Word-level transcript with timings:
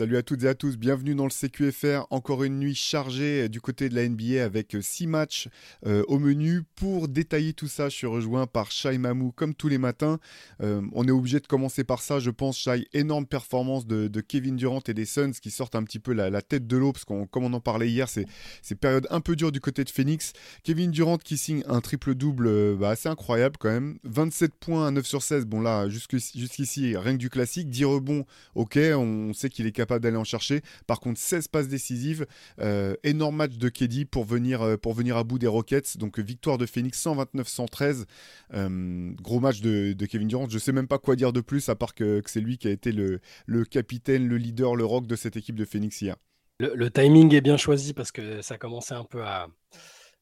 Salut 0.00 0.16
à 0.16 0.22
toutes 0.22 0.44
et 0.44 0.48
à 0.48 0.54
tous, 0.54 0.78
bienvenue 0.78 1.14
dans 1.14 1.26
le 1.26 1.30
CQFR. 1.30 2.06
Encore 2.08 2.42
une 2.42 2.58
nuit 2.58 2.74
chargée 2.74 3.50
du 3.50 3.60
côté 3.60 3.90
de 3.90 3.94
la 3.94 4.08
NBA 4.08 4.42
avec 4.42 4.74
six 4.80 5.06
matchs 5.06 5.50
euh, 5.84 6.04
au 6.08 6.18
menu. 6.18 6.62
Pour 6.74 7.06
détailler 7.06 7.52
tout 7.52 7.68
ça, 7.68 7.90
je 7.90 7.96
suis 7.96 8.06
rejoint 8.06 8.46
par 8.46 8.70
Shai 8.70 8.96
Mamou 8.96 9.30
comme 9.30 9.54
tous 9.54 9.68
les 9.68 9.76
matins. 9.76 10.18
Euh, 10.62 10.80
on 10.92 11.06
est 11.06 11.10
obligé 11.10 11.38
de 11.38 11.46
commencer 11.46 11.84
par 11.84 12.00
ça, 12.00 12.18
je 12.18 12.30
pense. 12.30 12.56
Shai, 12.56 12.88
énorme 12.94 13.26
performance 13.26 13.86
de, 13.86 14.08
Kevin 14.22 14.56
Durant 14.56 14.80
et 14.88 14.94
des 14.94 15.04
Suns 15.04 15.32
qui 15.32 15.50
sortent 15.50 15.74
un 15.74 15.82
petit 15.82 15.98
peu 15.98 16.14
la, 16.14 16.40
tête 16.40 16.66
de 16.66 16.78
l'eau 16.78 16.92
parce 16.92 17.04
qu'on, 17.04 17.26
comme 17.26 17.44
on 17.44 17.52
en 17.52 17.60
parlait 17.60 17.90
hier, 17.90 18.08
c'est, 18.08 18.24
c'est 18.62 18.76
période 18.76 19.06
un 19.10 19.20
peu 19.20 19.36
dure 19.36 19.52
du 19.52 19.60
côté 19.60 19.84
de 19.84 19.90
Phoenix. 19.90 20.32
Kevin 20.64 20.92
Durant 20.92 21.18
qui 21.18 21.36
signe 21.36 21.62
un 21.68 21.82
triple-double 21.82 22.46
euh, 22.46 22.74
bah, 22.74 22.88
assez 22.88 23.10
incroyable 23.10 23.56
quand 23.58 23.68
même. 23.68 23.98
27 24.04 24.54
points 24.54 24.86
à 24.86 24.90
9 24.92 25.04
sur 25.04 25.22
16. 25.22 25.44
Bon 25.44 25.60
là, 25.60 25.90
jusqu'ici, 25.90 26.96
rien 26.96 27.12
que 27.12 27.18
du 27.18 27.28
classique. 27.28 27.68
10 27.68 27.84
rebonds, 27.84 28.24
ok, 28.54 28.78
on 28.96 29.34
sait 29.34 29.50
qu'il 29.50 29.66
est 29.66 29.72
capable 29.72 29.89
d'aller 29.98 30.16
en 30.16 30.24
chercher. 30.24 30.62
Par 30.86 31.00
contre, 31.00 31.18
16 31.18 31.48
passes 31.48 31.68
décisives, 31.68 32.26
euh, 32.60 32.94
énorme 33.04 33.36
match 33.36 33.56
de 33.56 33.68
Keddy 33.68 34.04
pour 34.04 34.24
venir, 34.24 34.62
euh, 34.62 34.76
pour 34.76 34.94
venir 34.94 35.16
à 35.16 35.24
bout 35.24 35.38
des 35.38 35.46
Rockets. 35.46 35.96
Donc 35.96 36.18
victoire 36.18 36.58
de 36.58 36.66
Phoenix 36.66 37.02
129-113. 37.04 38.04
Euh, 38.54 39.12
gros 39.20 39.40
match 39.40 39.60
de, 39.60 39.94
Kevin 40.06 40.28
Durant. 40.28 40.48
Je 40.48 40.58
sais 40.58 40.72
même 40.72 40.88
pas 40.88 40.98
quoi 40.98 41.16
dire 41.16 41.32
de 41.32 41.40
plus 41.40 41.68
à 41.68 41.74
part 41.74 41.94
que, 41.94 42.22
c'est 42.26 42.40
lui 42.40 42.58
qui 42.58 42.68
a 42.68 42.70
été 42.70 42.92
le, 42.92 43.20
capitaine, 43.64 44.28
le 44.28 44.36
leader, 44.36 44.76
le 44.76 44.84
rock 44.84 45.06
de 45.06 45.16
cette 45.16 45.36
équipe 45.36 45.56
de 45.56 45.64
Phoenix 45.64 46.00
hier. 46.00 46.16
Le, 46.58 46.90
timing 46.90 47.34
est 47.34 47.40
bien 47.40 47.56
choisi 47.56 47.94
parce 47.94 48.12
que 48.12 48.42
ça 48.42 48.58
commençait 48.58 48.94
un 48.94 49.04
peu 49.04 49.22
à, 49.24 49.48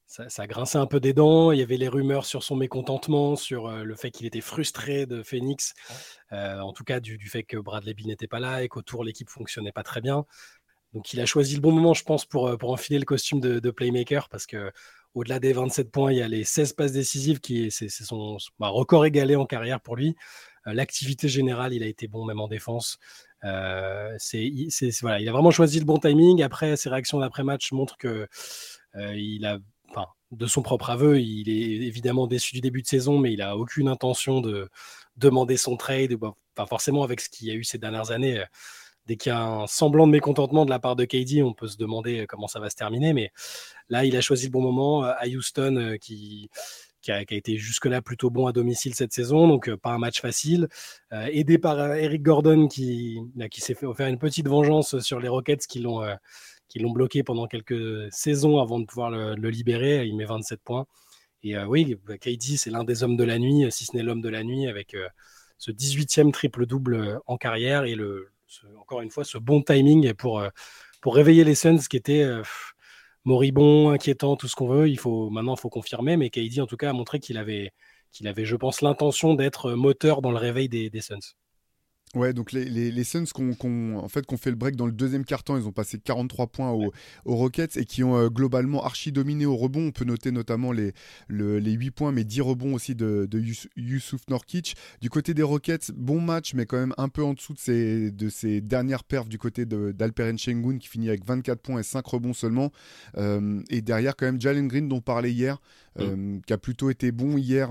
ça, 0.09 0.29
ça, 0.31 0.47
grinçait 0.47 0.79
un 0.79 0.87
peu 0.87 1.01
des 1.01 1.13
dents. 1.13 1.53
Il 1.53 1.59
y 1.59 1.63
avait 1.63 1.77
les 1.77 1.89
rumeurs 1.89 2.25
sur 2.25 2.43
son 2.43 2.57
mécontentement, 2.57 3.37
sur 3.37 3.71
le 3.71 3.95
fait 3.95 4.11
qu'il 4.11 4.27
était 4.27 4.41
frustré 4.41 5.05
de 5.05 5.23
Phoenix, 5.23 5.75
en 6.33 6.73
tout 6.73 6.85
cas 6.85 6.99
du, 6.99 7.19
fait 7.29 7.45
que 7.45 7.59
Bradley 7.59 7.95
Beal 7.95 8.09
n'était 8.09 8.27
pas 8.27 8.41
là 8.41 8.63
et 8.63 8.69
qu'autour 8.69 9.05
l'équipe 9.05 9.29
fonctionnait 9.29 9.71
pas 9.71 9.83
très 9.83 10.01
bien. 10.01 10.25
Donc 10.95 11.13
il 11.13 11.21
a 11.21 11.27
choisi 11.27 11.55
le 11.55 11.61
bon 11.61 11.73
moment, 11.73 11.93
je 11.93 12.05
pense, 12.05 12.25
pour, 12.25 12.57
pour 12.57 12.73
enfiler 12.73 12.99
le 12.99 13.05
costume 13.05 13.41
de, 13.41 13.71
playmaker 13.71 14.31
parce 14.31 14.47
que 14.47 14.73
au-delà 15.15 15.39
des 15.41 15.53
27 15.53 15.91
points, 15.91 16.11
il 16.11 16.19
y 16.19 16.23
a 16.23 16.29
les 16.29 16.45
16 16.45 16.73
passes 16.73 16.93
décisives 16.93 17.41
qui 17.41 17.71
c'est 17.71 17.91
son 17.91 18.39
bah, 18.59 18.69
record 18.69 19.05
égalé 19.05 19.37
en 19.37 19.45
carrière 19.45 19.81
pour 19.81 19.97
lui. 19.97 20.17
L'activité 20.65 21.29
générale, 21.29 21.75
il 21.75 21.83
a 21.83 21.87
été 21.87 22.09
bon 22.09 22.25
même 22.25 22.41
en 22.41 22.49
défense. 22.49 22.99
c'est, 23.43 24.51
voilà, 25.03 25.21
il 25.21 25.29
a 25.29 25.33
vraiment 25.33 25.51
choisi 25.51 25.79
le 25.79 25.85
bon 25.85 25.99
timing. 25.99 26.43
Après, 26.43 26.77
ses 26.77 26.89
réactions 26.89 27.21
d'après-match 27.21 27.73
montrent 27.73 27.99
que 27.99 28.27
il 28.95 29.45
a 29.45 29.59
de 30.31 30.47
son 30.47 30.63
propre 30.63 30.91
aveu, 30.91 31.21
il 31.21 31.49
est 31.49 31.87
évidemment 31.87 32.27
déçu 32.27 32.55
du 32.55 32.61
début 32.61 32.83
de 32.83 32.87
saison, 32.87 33.19
mais 33.19 33.33
il 33.33 33.43
a 33.43 33.57
aucune 33.57 33.89
intention 33.89 34.41
de 34.41 34.69
demander 35.17 35.57
son 35.57 35.77
trade. 35.77 36.15
Pas 36.55 36.67
forcément 36.67 37.03
avec 37.03 37.21
ce 37.21 37.29
qu'il 37.29 37.49
y 37.49 37.51
a 37.51 37.55
eu 37.55 37.65
ces 37.65 37.79
dernières 37.79 38.11
années. 38.11 38.41
Euh, 38.41 38.45
dès 39.07 39.17
qu'il 39.17 39.31
y 39.31 39.35
a 39.35 39.43
un 39.43 39.67
semblant 39.67 40.07
de 40.07 40.13
mécontentement 40.13 40.67
de 40.67 40.71
la 40.71 40.79
part 40.79 40.97
de 40.97 41.07
KD, 41.07 41.43
on 41.43 41.55
peut 41.55 41.69
se 41.69 41.79
demander 41.79 42.21
euh, 42.21 42.27
comment 42.27 42.47
ça 42.47 42.61
va 42.61 42.69
se 42.69 42.77
terminer. 42.77 43.15
Mais 43.15 43.31
là, 43.89 44.05
il 44.05 44.17
a 44.17 44.21
choisi 44.21 44.47
le 44.47 44.51
bon 44.51 44.61
moment 44.61 45.05
euh, 45.05 45.13
à 45.19 45.27
Houston, 45.27 45.97
qui, 46.01 46.51
a, 47.09 47.23
été 47.23 47.57
jusque-là 47.57 48.03
plutôt 48.03 48.29
bon 48.29 48.47
à 48.47 48.53
domicile 48.53 48.95
cette 48.95 49.15
saison, 49.15 49.49
donc 49.49 49.75
pas 49.77 49.93
un 49.93 49.99
match 49.99 50.21
facile. 50.21 50.69
aidé 51.11 51.57
par 51.57 51.95
Eric 51.95 52.21
Gordon, 52.23 52.69
qui, 52.69 53.19
qui 53.51 53.63
s'est 53.63 53.73
fait 53.73 53.87
faire 53.95 54.09
une 54.09 54.19
petite 54.19 54.47
vengeance 54.47 54.99
sur 54.99 55.19
les 55.19 55.29
Rockets 55.29 55.67
qui 55.67 55.79
l'ont 55.79 56.03
qui 56.69 56.79
l'ont 56.79 56.93
bloqué 56.93 57.23
pendant 57.23 57.47
quelques 57.47 58.13
saisons 58.13 58.61
avant 58.61 58.79
de 58.79 58.85
pouvoir 58.85 59.11
le, 59.11 59.51
libérer. 59.51 60.07
Il 60.07 60.17
met 60.17 60.25
27 60.25 60.61
points. 60.63 60.87
Et 61.43 61.57
euh, 61.57 61.67
oui, 61.67 61.97
KD, 62.21 62.57
c'est 62.57 62.71
l'un 62.71 62.85
des 62.85 63.03
hommes 63.03 63.17
de 63.17 63.25
la 63.25 63.39
nuit, 63.39 63.71
si 63.71 63.85
ce 63.85 63.97
n'est 63.97 64.03
l'homme 64.03 64.21
de 64.21 64.29
la 64.29 64.43
nuit, 64.43 64.67
avec 64.67 64.95
euh, 64.95 65.09
ce 65.59 65.71
18e 65.71 66.33
triple-double 66.33 66.95
euh, 66.95 67.19
en 67.27 67.37
carrière 67.37 67.85
et 67.85 67.95
le, 67.95 68.33
encore 68.79 69.03
une 69.03 69.11
fois 69.11 69.25
ce 69.25 69.39
bon 69.39 69.63
timing 69.63 70.15
pour, 70.15 70.43
pour 71.01 71.15
réveiller 71.15 71.45
les 71.45 71.55
Suns 71.55 71.79
qui 71.79 71.97
étaient 71.97 72.27
moribonds, 73.25 73.91
inquiétants, 73.91 74.37
tout 74.37 74.49
ce 74.49 74.57
qu'on 74.57 74.69
veut. 74.69 74.89
Il 74.89 74.99
faut, 74.99 75.31
maintenant, 75.31 75.55
il 75.55 75.61
faut 75.61 75.69
confirmer, 75.71 76.17
mais 76.17 76.31
KD, 76.31 76.61
en 76.61 76.67
tout 76.67 76.77
cas, 76.77 76.91
a 76.91 76.93
montré 76.93 77.21
qu'il 77.21 77.39
avait, 77.39 77.73
qu'il 78.11 78.27
avait, 78.27 78.45
je 78.45 78.57
pense, 78.57 78.81
l'intention 78.81 79.35
d'être 79.35 79.73
moteur 79.73 80.23
dans 80.23 80.33
le 80.33 80.39
réveil 80.39 80.69
des 80.69 81.01
Suns. 81.01 81.37
Ouais, 82.15 82.33
donc 82.33 82.53
les, 82.53 83.05
Suns 83.05 83.25
qu'on 83.35 83.97
en 83.97 84.09
fait, 84.09 84.25
fait 84.39 84.51
le 84.51 84.57
break 84.57 84.77
dans 84.77 84.87
le 84.87 84.93
deuxième 84.93 85.25
quart-temps, 85.25 85.59
ils 85.59 85.67
ont 85.67 85.73
passé 85.73 85.99
43 85.99 86.47
points 86.47 86.71
aux, 86.71 86.91
Rockets 87.27 87.77
et 87.77 87.85
qui 87.85 88.03
ont 88.03 88.17
euh, 88.17 88.29
globalement 88.29 88.85
archi 88.85 89.13
dominé 89.13 89.45
au 89.47 89.57
rebond. 89.57 89.89
On 89.89 89.91
peut 89.91 90.05
noter 90.05 90.31
notamment 90.31 90.73
les, 90.73 90.93
les 91.29 91.73
8 91.73 91.91
points, 91.91 92.13
mais 92.13 92.25
10 92.25 92.41
rebonds 92.41 92.75
aussi 92.75 92.95
de, 92.95 93.27
de 93.31 93.43
Yusuf 93.77 94.23
Norkic. 94.29 94.77
Du 95.01 95.11
côté 95.11 95.35
des 95.35 95.43
Rockets, 95.43 95.91
bon 95.95 96.21
match, 96.21 96.55
mais 96.55 96.65
quand 96.65 96.79
même 96.79 96.95
un 96.97 97.09
peu 97.09 97.23
en 97.23 97.35
dessous 97.35 97.53
de 97.53 97.59
ses, 97.59 98.11
de 98.11 98.29
ses 98.29 98.61
dernières 98.61 99.05
perfs 99.05 99.29
du 99.29 99.39
côté 99.39 99.67
d'Alperen 99.67 100.39
Shengun 100.39 100.79
qui 100.79 100.89
finit 100.89 101.09
avec 101.09 101.25
24 101.27 101.61
points 101.61 101.81
et 101.81 101.85
5 101.85 102.07
rebonds 102.07 102.35
seulement. 102.35 102.73
Euh, 103.17 103.61
et 103.69 103.83
derrière, 103.83 104.17
quand 104.17 104.27
même, 104.27 104.41
Jalen 104.41 104.69
Green, 104.69 104.89
dont 104.89 104.97
on 104.97 105.01
parlait 105.01 105.33
hier, 105.33 105.61
mm. 105.99 106.37
euh, 106.37 106.41
qui 106.47 106.53
a 106.53 106.59
plutôt 106.59 106.91
été 106.91 107.13
bon 107.13 107.37
hier, 107.37 107.71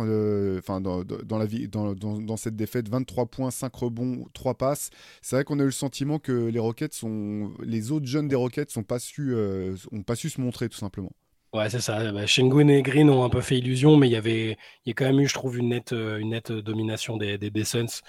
enfin 0.58 0.82
dans, 0.82 1.04
dans, 1.04 1.38
la 1.38 1.46
vie, 1.46 1.68
dans, 1.68 1.94
dans, 1.94 2.20
dans 2.20 2.38
cette 2.38 2.56
défaite, 2.56 2.90
23 2.90 3.26
points, 3.28 3.52
5 3.52 3.74
rebonds 3.74 4.26
trois 4.34 4.56
passes. 4.56 4.90
C'est 5.22 5.36
vrai 5.36 5.44
qu'on 5.44 5.60
a 5.60 5.64
eu 5.64 5.68
le 5.68 5.72
sentiment 5.72 6.20
que 6.20 6.48
les 6.48 6.60
Rockets 6.60 6.94
sont, 6.94 7.52
les 7.64 7.92
autres 7.92 8.06
jeunes 8.06 8.28
des 8.28 8.36
Rockets 8.36 8.70
sont 8.70 8.84
pas 8.84 9.00
su, 9.00 9.34
euh, 9.34 9.76
ont 9.92 10.04
pas 10.04 10.16
su 10.16 10.30
se 10.30 10.42
montrer 10.42 10.70
tout 10.70 10.78
simplement. 10.78 11.12
Ouais, 11.54 11.70
c'est 11.70 11.80
ça. 11.80 12.12
Bah, 12.12 12.26
Shengun 12.26 12.68
et 12.68 12.82
Green 12.82 13.10
ont 13.10 13.24
un 13.24 13.30
peu 13.30 13.42
fait 13.42 13.58
illusion, 13.58 13.96
mais 13.96 14.08
il 14.08 14.12
y 14.12 14.18
avait, 14.18 14.58
il 14.86 14.90
y 14.90 14.92
a 14.92 14.94
quand 14.94 15.06
même 15.06 15.20
eu, 15.20 15.28
je 15.28 15.34
trouve, 15.34 15.58
une 15.58 15.70
nette, 15.70 15.94
euh, 15.94 16.18
une 16.18 16.30
nette 16.32 16.52
domination 16.52 17.18
des, 17.18 17.38
des, 17.38 17.64
Suns. 17.64 18.02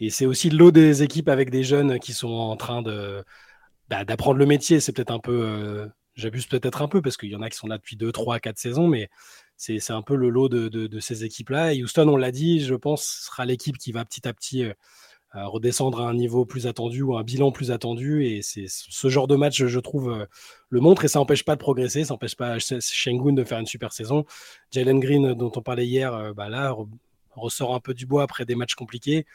Et 0.00 0.10
c'est 0.10 0.26
aussi 0.26 0.50
l'eau 0.50 0.72
des 0.72 1.02
équipes 1.02 1.28
avec 1.28 1.50
des 1.50 1.62
jeunes 1.62 1.98
qui 2.00 2.12
sont 2.12 2.28
en 2.32 2.56
train 2.56 2.82
de 2.82 3.24
bah, 3.88 4.04
d'apprendre 4.04 4.38
le 4.38 4.46
métier. 4.46 4.80
C'est 4.80 4.92
peut-être 4.92 5.12
un 5.12 5.20
peu, 5.20 5.42
euh, 5.44 5.86
j'abuse 6.16 6.46
peut-être 6.46 6.82
un 6.82 6.88
peu 6.88 7.00
parce 7.02 7.16
qu'il 7.16 7.30
y 7.30 7.36
en 7.36 7.42
a 7.42 7.50
qui 7.50 7.56
sont 7.56 7.68
là 7.68 7.78
depuis 7.78 7.96
2, 7.96 8.10
3, 8.12 8.40
4 8.40 8.58
saisons, 8.58 8.88
mais 8.88 9.08
c'est 9.62 9.92
un 9.92 10.02
peu 10.02 10.16
le 10.16 10.28
lot 10.28 10.48
de, 10.48 11.00
ces 11.00 11.24
équipes-là. 11.24 11.74
Et 11.74 11.82
Houston, 11.82 12.08
on 12.08 12.16
l'a 12.16 12.32
dit, 12.32 12.60
je 12.60 12.74
pense, 12.74 13.04
sera 13.26 13.44
l'équipe 13.44 13.78
qui 13.78 13.92
va 13.92 14.04
petit 14.04 14.26
à 14.26 14.32
petit 14.32 14.64
redescendre 15.34 16.00
à 16.00 16.08
un 16.08 16.14
niveau 16.14 16.44
plus 16.44 16.66
attendu 16.66 17.02
ou 17.02 17.16
un 17.16 17.22
bilan 17.22 17.52
plus 17.52 17.70
attendu. 17.70 18.26
Et 18.26 18.42
c'est 18.42 18.66
ce 18.68 19.08
genre 19.08 19.26
de 19.26 19.36
match, 19.36 19.64
je 19.64 19.80
trouve, 19.80 20.10
euh, 20.10 20.26
le 20.68 20.80
montre 20.80 21.04
et 21.04 21.08
ça 21.08 21.18
n'empêche 21.18 21.44
pas 21.44 21.54
de 21.54 21.60
progresser, 21.60 22.04
ça 22.04 22.14
n'empêche 22.14 22.36
pas 22.36 22.58
Shengun 22.58 23.32
de 23.32 23.44
faire 23.44 23.58
une 23.58 23.66
super 23.66 23.92
saison. 23.92 24.24
Jalen 24.70 25.00
Green, 25.00 25.34
dont 25.34 25.52
on 25.56 25.62
parlait 25.62 25.86
hier, 25.86 26.12
euh, 26.14 26.32
bah 26.32 26.48
là, 26.48 26.74
ressort 27.30 27.74
un 27.74 27.80
peu 27.80 27.94
du 27.94 28.06
bois 28.06 28.22
après 28.22 28.44
des 28.44 28.54
matchs 28.54 28.74
compliqués. 28.74 29.26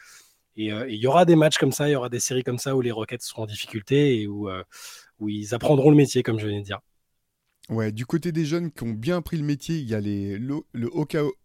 Euh, 0.58 0.86
et 0.88 0.94
il 0.94 1.00
y 1.00 1.06
aura 1.06 1.24
des 1.24 1.36
matchs 1.36 1.58
comme 1.58 1.72
ça, 1.72 1.88
il 1.88 1.92
y 1.92 1.96
aura 1.96 2.08
des 2.08 2.20
séries 2.20 2.44
comme 2.44 2.58
ça 2.58 2.76
où 2.76 2.80
les 2.80 2.90
Rockets 2.90 3.22
seront 3.22 3.42
en 3.42 3.46
difficulté 3.46 4.22
et 4.22 4.26
où, 4.26 4.48
où 5.20 5.28
ils 5.28 5.54
apprendront 5.54 5.90
le 5.90 5.96
métier, 5.96 6.22
comme 6.22 6.38
je 6.38 6.46
viens 6.46 6.58
de 6.58 6.64
dire. 6.64 6.80
Ouais, 7.70 7.92
du 7.92 8.06
côté 8.06 8.32
des 8.32 8.46
jeunes 8.46 8.70
qui 8.70 8.82
ont 8.84 8.94
bien 8.94 9.20
pris 9.20 9.36
le 9.36 9.44
métier, 9.44 9.76
il 9.76 9.86
y 9.86 9.94
a 9.94 10.00
les, 10.00 10.38
le, 10.38 10.62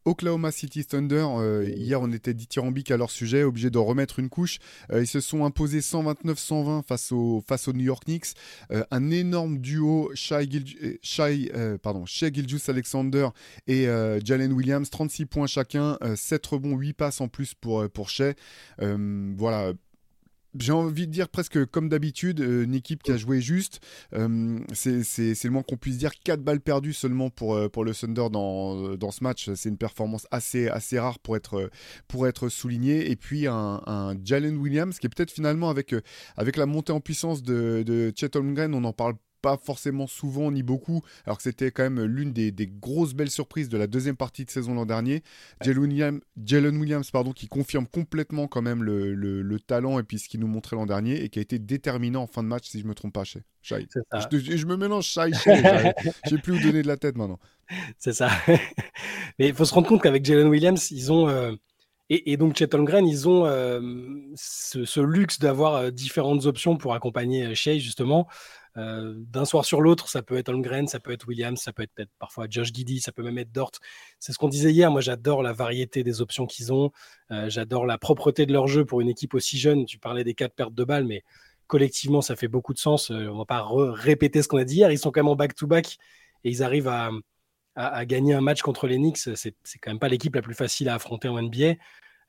Oklahoma 0.06 0.52
City 0.54 0.86
Thunder. 0.86 1.26
Euh, 1.38 1.70
hier, 1.76 2.02
on 2.02 2.14
était 2.14 2.34
dithyrambique 2.34 2.92
à 2.92 2.98
leur 2.98 3.12
sujet, 3.12 3.44
obligé 3.44 3.70
de 3.70 3.78
remettre 3.78 4.20
une 4.20 4.30
couche. 4.30 4.60
Euh, 4.92 5.02
ils 5.02 5.08
se 5.08 5.20
sont 5.20 5.44
imposés 5.44 5.82
129-120 5.82 6.84
face 6.84 7.12
au, 7.12 7.44
face 7.46 7.68
aux 7.68 7.74
New 7.74 7.84
York 7.84 8.06
Knicks. 8.06 8.36
Euh, 8.72 8.86
un 8.90 9.12
énorme 9.12 9.58
duo, 9.58 10.12
Shai, 10.14 10.48
Shai, 11.02 11.52
pardon, 11.82 12.06
Gilgis 12.06 12.64
Alexander 12.70 13.28
et 13.68 13.88
Jalen 14.24 14.54
Williams, 14.54 14.90
36 14.90 15.26
points 15.26 15.48
chacun, 15.48 15.98
7 16.16 16.46
rebonds, 16.46 16.78
8 16.78 16.94
passes 16.94 17.20
en 17.20 17.28
plus 17.28 17.54
pour, 17.54 17.90
pour 17.90 18.10
Shai. 18.10 18.36
voilà, 18.80 19.74
j'ai 20.60 20.72
envie 20.72 21.08
de 21.08 21.12
dire 21.12 21.30
presque 21.30 21.66
comme 21.66 21.90
d'habitude, 21.90 22.42
euh, 22.42 22.64
une 22.64 22.76
équipe 22.76 23.04
qui 23.04 23.12
a 23.12 23.18
joué 23.18 23.42
juste. 23.42 23.80
Euh, 24.14 24.60
c'est 24.74 25.44
le 25.44 25.50
moins 25.50 25.64
qu'on 25.64 25.78
puisse 25.78 25.98
dire. 25.98 26.12
4 26.24 26.42
balles 26.42 26.62
perdues 26.62 26.94
seulement 26.94 27.30
pour, 27.30 27.56
euh, 27.56 27.70
pour 27.70 27.84
le 27.84 27.94
Thunder 27.94 28.28
dans, 28.32 28.96
dans 28.96 29.12
ce 29.12 29.24
match. 29.24 29.50
C'est 29.56 29.70
une 29.70 29.78
performance 29.78 30.28
assez, 30.32 30.68
assez 30.68 31.00
rare 31.00 31.20
pour 31.20 31.36
être, 31.36 31.70
pour 32.08 32.28
être 32.28 32.50
souligné. 32.50 33.10
Et 33.12 33.16
puis 33.16 33.48
un, 33.48 33.82
un 33.86 34.16
Jalen 34.24 34.58
Williams 34.58 35.00
qui 35.00 35.08
est 35.08 35.10
peut-être 35.10 35.32
finalement 35.32 35.70
avec, 35.70 35.96
avec 36.38 36.58
la 36.58 36.66
montée 36.66 36.94
en 36.94 37.00
puissance 37.00 37.44
de, 37.44 37.84
de 37.86 38.14
Chet 38.16 38.36
Holmgren, 38.36 38.74
on 38.74 38.84
en 38.84 38.94
parle 38.94 39.16
pas 39.44 39.58
forcément 39.58 40.08
souvent 40.08 40.52
ni 40.52 40.64
beaucoup, 40.64 41.02
alors 41.26 41.36
que 41.36 41.44
c'était 41.44 41.70
quand 41.70 41.84
même 41.84 42.02
l'une 42.04 42.32
des, 42.32 42.54
grosses 42.66 43.14
belles 43.14 43.30
surprises 43.30 43.68
de 43.68 43.78
la 43.78 43.88
deuxième 43.88 44.16
partie 44.16 44.46
de 44.46 44.50
saison 44.50 44.74
l'an 44.74 44.86
dernier. 44.86 45.22
Jalen 45.62 46.78
Williams, 46.78 47.12
pardon, 47.12 47.34
qui 47.34 47.48
confirme 47.48 47.86
complètement 47.86 48.48
quand 48.48 48.62
même 48.62 48.82
le, 48.84 49.60
talent 49.60 50.00
et 50.00 50.04
puis 50.04 50.18
ce 50.18 50.30
qu'il 50.30 50.40
nous 50.40 50.48
montrait 50.48 50.78
l'an 50.78 50.86
dernier 50.86 51.24
et 51.24 51.30
qui 51.30 51.40
a 51.40 51.42
été 51.42 51.60
déterminant 51.60 52.24
en 52.24 52.28
fin 52.28 52.42
de 52.42 52.48
match, 52.48 52.68
si 52.70 52.80
je 52.80 52.88
me 52.88 52.96
trompe 52.96 53.14
pas, 53.14 53.26
chez 53.26 53.42
Je, 53.62 53.76
je, 54.32 54.66
me 54.66 54.78
mélange 54.78 55.06
Shai, 55.06 55.32
j'ai 56.28 56.38
plus 56.38 56.54
où 56.54 56.60
donner 56.60 56.82
de 56.82 56.88
la 56.88 56.98
tête 56.98 57.18
maintenant. 57.18 57.40
C'est 57.98 58.14
ça. 58.14 58.30
Mais 59.40 59.50
il 59.50 59.54
faut 59.54 59.66
se 59.66 59.74
rendre 59.74 59.88
compte 59.88 60.02
qu'avec 60.02 60.24
Jalen 60.24 60.48
Williams, 60.48 60.90
ils 60.92 61.12
ont... 61.12 61.28
Euh, 61.28 61.54
et, 62.10 62.38
donc 62.38 62.56
Chet 62.56 62.74
Holmgren, 62.76 63.08
ils 63.08 63.28
ont 63.28 63.46
euh, 63.46 63.82
ce, 64.36 65.00
luxe 65.00 65.40
d'avoir 65.40 65.76
euh, 65.76 65.90
différentes 65.90 66.46
options 66.46 66.78
pour 66.78 66.94
accompagner 66.94 67.56
Shea 67.56 67.80
justement. 67.80 68.28
Euh, 68.78 69.14
d'un 69.16 69.46
soir 69.46 69.66
sur 69.66 69.82
l'autre, 69.82 70.10
ça 70.10 70.24
peut 70.24 70.38
être 70.38 70.50
Holmgren, 70.50 70.88
ça 70.88 71.00
peut 71.00 71.12
être 71.12 71.28
Williams, 71.28 71.60
ça 71.62 71.72
peut 71.74 71.84
être, 71.84 71.92
être 71.98 72.12
parfois 72.18 72.48
Josh 72.50 72.74
Giddy, 72.74 73.00
ça 73.02 73.12
peut 73.12 73.24
même 73.24 73.38
être 73.38 73.52
Dort. 73.52 73.72
C'est 74.20 74.34
ce 74.34 74.38
qu'on 74.38 74.50
disait 74.50 74.72
hier. 74.72 74.90
Moi, 74.92 75.02
j'adore 75.02 75.44
la 75.44 75.54
variété 75.54 76.04
des 76.04 76.22
options 76.22 76.46
qu'ils 76.48 76.74
ont. 76.74 76.92
Euh, 77.32 77.50
j'adore 77.50 77.86
la 77.86 77.98
propreté 77.98 78.46
de 78.46 78.54
leur 78.54 78.68
jeu 78.68 78.86
pour 78.86 79.02
une 79.02 79.10
équipe 79.10 79.34
aussi 79.36 79.58
jeune. 79.60 79.86
Tu 79.86 80.00
parlais 80.00 80.24
des 80.24 80.34
quatre 80.34 80.56
pertes 80.56 80.74
de 80.74 80.84
balles, 80.84 81.06
mais 81.06 81.24
collectivement, 81.68 82.22
ça 82.22 82.36
fait 82.36 82.48
beaucoup 82.48 82.74
de 82.74 82.80
sens. 82.80 83.10
on 83.12 83.38
va 83.38 83.46
pas 83.46 83.66
répéter 83.66 84.42
ce 84.42 84.48
qu'on 84.48 84.58
a 84.58 84.66
dit 84.66 84.78
hier. 84.78 84.92
Ils 84.92 85.00
sont 85.00 85.12
quand 85.12 85.22
même 85.22 85.30
en 85.30 85.36
back-to-back 85.36 85.98
et 86.44 86.50
ils 86.50 86.64
arrivent 86.64 86.88
à, 86.88 87.12
gagner 88.06 88.34
un 88.34 88.42
match 88.42 88.62
contre 88.62 88.88
les 88.88 88.98
Knicks. 88.98 89.18
C'est 89.18 89.56
quand 89.82 89.92
même 89.92 90.00
pas 90.00 90.10
l'équipe 90.10 90.36
la 90.36 90.42
plus 90.42 90.54
facile 90.54 90.90
à 90.90 90.96
affronter 90.96 91.28
en 91.28 91.42
NBA. 91.42 91.76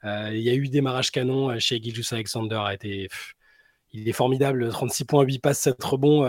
il 0.05 0.41
y 0.41 0.51
a 0.51 0.55
eu 0.55 0.69
démarrage 0.69 1.11
canon 1.11 1.59
chez 1.59 1.83
Gilgis 1.83 2.09
Alexander. 2.13 2.63
A 2.65 2.75
été, 2.75 3.09
il 3.95 4.09
est 4.09 4.13
formidable. 4.13 4.69
36 4.69 5.05
points, 5.07 5.23
8 5.23 5.39
passes, 5.39 5.61
7 5.61 5.83
rebonds 5.83 6.25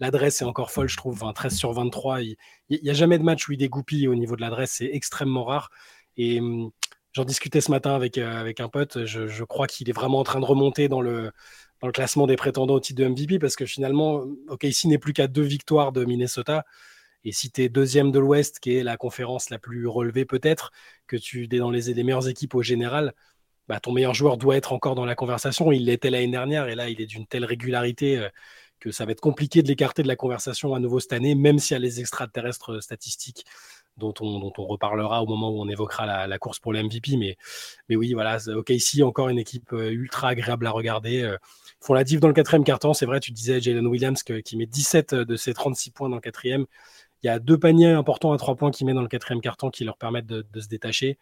l'adresse 0.00 0.42
est 0.42 0.44
encore 0.44 0.70
folle, 0.70 0.88
je 0.88 0.96
trouve. 0.96 1.24
13 1.34 1.54
sur 1.54 1.72
23. 1.72 2.22
Il 2.22 2.36
n'y 2.68 2.90
a 2.90 2.94
jamais 2.94 3.18
de 3.18 3.24
match 3.24 3.48
où 3.48 3.52
il 3.52 3.58
dégoupille 3.58 4.08
au 4.08 4.14
niveau 4.14 4.36
de 4.36 4.40
l'adresse. 4.40 4.72
C'est 4.76 4.90
extrêmement 4.92 5.44
rare. 5.44 5.70
Et 6.16 6.40
hum, 6.40 6.70
j'en 7.12 7.24
discutais 7.24 7.60
ce 7.60 7.70
matin 7.70 7.94
avec, 7.94 8.18
euh, 8.18 8.52
un 8.58 8.68
pote. 8.68 9.04
Je, 9.04 9.44
crois 9.44 9.66
qu'il 9.66 9.88
est 9.88 9.92
vraiment 9.92 10.18
en 10.20 10.24
train 10.24 10.40
de 10.40 10.44
remonter 10.44 10.88
dans 10.88 11.00
le, 11.00 11.32
dans 11.80 11.86
le 11.86 11.92
classement 11.92 12.26
des 12.26 12.36
prétendants 12.36 12.74
au 12.74 12.80
titre 12.80 13.02
de 13.02 13.08
MVP 13.08 13.38
parce 13.38 13.56
que 13.56 13.66
finalement, 13.66 14.24
OK, 14.48 14.64
ici 14.64 14.88
n'est 14.88 14.98
plus 14.98 15.12
qu'à 15.12 15.26
deux 15.28 15.42
victoires 15.42 15.92
de 15.92 16.04
Minnesota. 16.04 16.64
Et 17.24 17.32
si 17.32 17.50
tu 17.50 17.62
es 17.62 17.68
deuxième 17.68 18.12
de 18.12 18.20
l'Ouest, 18.20 18.60
qui 18.60 18.76
est 18.76 18.84
la 18.84 18.96
conférence 18.96 19.50
la 19.50 19.58
plus 19.58 19.88
relevée 19.88 20.24
peut-être, 20.24 20.70
que 21.08 21.16
tu 21.16 21.44
es 21.44 21.58
dans 21.58 21.70
les, 21.70 21.92
les 21.92 22.04
meilleures 22.04 22.28
équipes 22.28 22.54
au 22.54 22.62
général, 22.62 23.14
bah, 23.68 23.80
ton 23.80 23.92
meilleur 23.92 24.14
joueur 24.14 24.36
doit 24.36 24.56
être 24.56 24.72
encore 24.72 24.94
dans 24.94 25.04
la 25.04 25.14
conversation. 25.14 25.72
Il 25.72 25.86
l'était 25.86 26.10
l'année 26.10 26.30
dernière 26.30 26.68
et 26.68 26.74
là, 26.74 26.88
il 26.88 27.00
est 27.00 27.06
d'une 27.06 27.26
telle 27.26 27.44
régularité. 27.44 28.18
Euh, 28.18 28.28
que 28.78 28.90
ça 28.90 29.06
va 29.06 29.12
être 29.12 29.22
compliqué 29.22 29.62
de 29.62 29.68
l'écarter 29.68 30.02
de 30.02 30.08
la 30.08 30.16
conversation 30.16 30.74
à 30.74 30.78
nouveau 30.78 31.00
cette 31.00 31.14
année, 31.14 31.34
même 31.34 31.58
s'il 31.58 31.74
y 31.74 31.76
a 31.76 31.78
les 31.78 32.00
extraterrestres 32.00 32.82
statistiques 32.82 33.46
dont 33.96 34.12
on, 34.20 34.50
reparlera 34.66 35.22
au 35.22 35.26
moment 35.26 35.50
où 35.50 35.60
on 35.60 35.68
évoquera 35.68 36.26
la, 36.26 36.38
course 36.38 36.58
pour 36.58 36.72
le 36.72 36.82
MVP. 36.82 37.16
Mais, 37.16 37.36
mais 37.88 37.96
oui, 37.96 38.12
voilà, 38.12 38.38
OK, 38.54 38.70
ici, 38.70 39.02
encore 39.02 39.28
une 39.28 39.38
équipe 39.38 39.72
euh, 39.72 39.90
ultra 39.90 40.28
agréable 40.28 40.66
à 40.66 40.70
regarder. 40.70 41.22
Euh, 41.22 41.36
ils 41.80 41.86
font 41.86 41.94
la 41.94 42.04
div 42.04 42.20
dans 42.20 42.28
le 42.28 42.34
quatrième 42.34 42.64
carton. 42.64 42.92
C'est 42.92 43.06
vrai, 43.06 43.20
tu 43.20 43.32
disais 43.32 43.60
Jalen 43.60 43.86
Williams 43.86 44.22
qui 44.22 44.56
met 44.56 44.66
17 44.66 45.14
de 45.14 45.36
ses 45.36 45.54
36 45.54 45.90
points 45.90 46.08
dans 46.08 46.16
le 46.16 46.20
quatrième. 46.20 46.66
Il 47.22 47.26
y 47.26 47.30
a 47.30 47.38
deux 47.38 47.58
paniers 47.58 47.90
importants 47.90 48.32
à 48.32 48.38
trois 48.38 48.54
points 48.56 48.70
qu'il 48.70 48.86
met 48.86 48.92
dans 48.92 49.02
le 49.02 49.08
quatrième 49.08 49.40
carton 49.40 49.70
qui 49.70 49.84
leur 49.84 49.96
permettent 49.96 50.26
de, 50.26 50.60
se 50.60 50.68
détacher. 50.68 51.18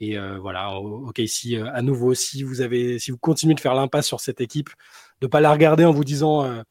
Et 0.00 0.18
euh, 0.18 0.38
voilà, 0.38 0.78
OK, 0.78 1.18
ici, 1.18 1.56
à 1.56 1.82
nouveau, 1.82 2.14
si 2.14 2.42
vous, 2.42 2.60
avez, 2.60 2.98
si 2.98 3.10
vous 3.10 3.18
continuez 3.18 3.54
de 3.54 3.60
faire 3.60 3.74
l'impasse 3.74 4.06
sur 4.06 4.20
cette 4.20 4.40
équipe, 4.40 4.70
de 5.20 5.26
ne 5.26 5.30
pas 5.30 5.40
la 5.40 5.52
regarder 5.52 5.84
en 5.84 5.92
vous 5.92 6.04
disant 6.04 6.62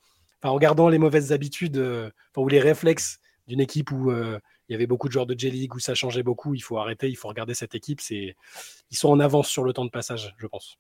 en 0.50 0.58
gardant 0.58 0.90
les 0.90 0.98
mauvaises 0.98 1.32
habitudes 1.32 1.78
euh, 1.78 2.10
ou 2.36 2.48
les 2.48 2.60
réflexes 2.60 3.20
d'une 3.48 3.60
équipe 3.60 3.92
où 3.92 4.12
euh, 4.12 4.40
il 4.70 4.74
y 4.74 4.76
avait 4.76 4.88
beaucoup 4.88 5.08
de 5.08 5.14
joueurs 5.14 5.26
de 5.26 5.38
J-League, 5.38 5.76
où 5.76 5.80
ça 5.80 5.96
changeait 5.96 6.24
beaucoup, 6.24 6.54
il 6.56 6.62
faut 6.62 6.78
arrêter, 6.78 7.10
il 7.10 7.16
faut 7.16 7.28
regarder 7.28 7.54
cette 7.54 7.76
équipe. 7.76 8.00
Ils 8.10 8.36
sont 8.92 9.10
en 9.10 9.20
avance 9.20 9.50
sur 9.50 9.64
le 9.64 9.74
temps 9.74 9.86
de 9.86 9.90
passage, 9.90 10.34
je 10.38 10.48
pense. 10.48 10.78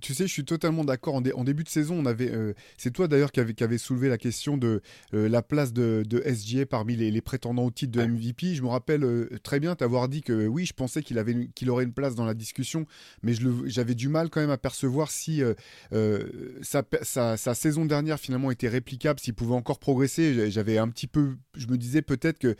Tu 0.00 0.14
sais, 0.14 0.26
je 0.26 0.32
suis 0.32 0.44
totalement 0.44 0.84
d'accord. 0.84 1.14
En, 1.14 1.44
début 1.44 1.64
de 1.64 1.68
saison, 1.68 1.96
on 1.98 2.06
avait, 2.06 2.30
euh, 2.30 2.52
c'est 2.76 2.92
toi 2.92 3.08
d'ailleurs 3.08 3.32
qui 3.32 3.40
avait, 3.40 3.54
qui 3.54 3.78
soulevé 3.78 4.08
la 4.08 4.18
question 4.18 4.56
de 4.56 4.82
euh, 5.14 5.28
la 5.28 5.42
place 5.42 5.72
de, 5.72 6.04
de 6.06 6.22
SGA 6.22 6.66
parmi 6.66 6.96
les, 6.96 7.20
prétendants 7.20 7.64
au 7.64 7.70
titre 7.70 7.92
de 7.92 8.04
MVP. 8.04 8.54
Je 8.54 8.62
me 8.62 8.68
rappelle 8.68 9.04
euh, 9.04 9.28
très 9.42 9.60
bien 9.60 9.74
t'avoir 9.74 10.08
dit 10.08 10.22
que 10.22 10.46
oui, 10.46 10.66
je 10.66 10.72
pensais 10.72 11.02
qu'il 11.02 11.18
avait, 11.18 11.48
qu'il 11.54 11.70
aurait 11.70 11.84
une 11.84 11.92
place 11.92 12.14
dans 12.14 12.24
la 12.24 12.34
discussion, 12.34 12.86
mais 13.22 13.32
j'avais 13.66 13.94
du 13.94 14.08
mal 14.08 14.30
quand 14.30 14.40
même 14.40 14.50
à 14.50 14.58
percevoir 14.58 15.10
si 15.10 15.42
sa, 16.62 16.82
sa, 17.36 17.54
saison 17.54 17.84
dernière 17.84 18.18
finalement 18.18 18.50
était 18.50 18.68
réplicable, 18.68 19.20
s'il 19.20 19.34
pouvait 19.34 19.54
encore 19.54 19.78
progresser. 19.78 20.50
J'avais 20.50 20.78
un 20.78 20.88
petit 20.88 21.06
peu, 21.06 21.36
je 21.54 21.66
me 21.66 21.78
disais 21.78 22.02
peut-être 22.02 22.38
que 22.38 22.56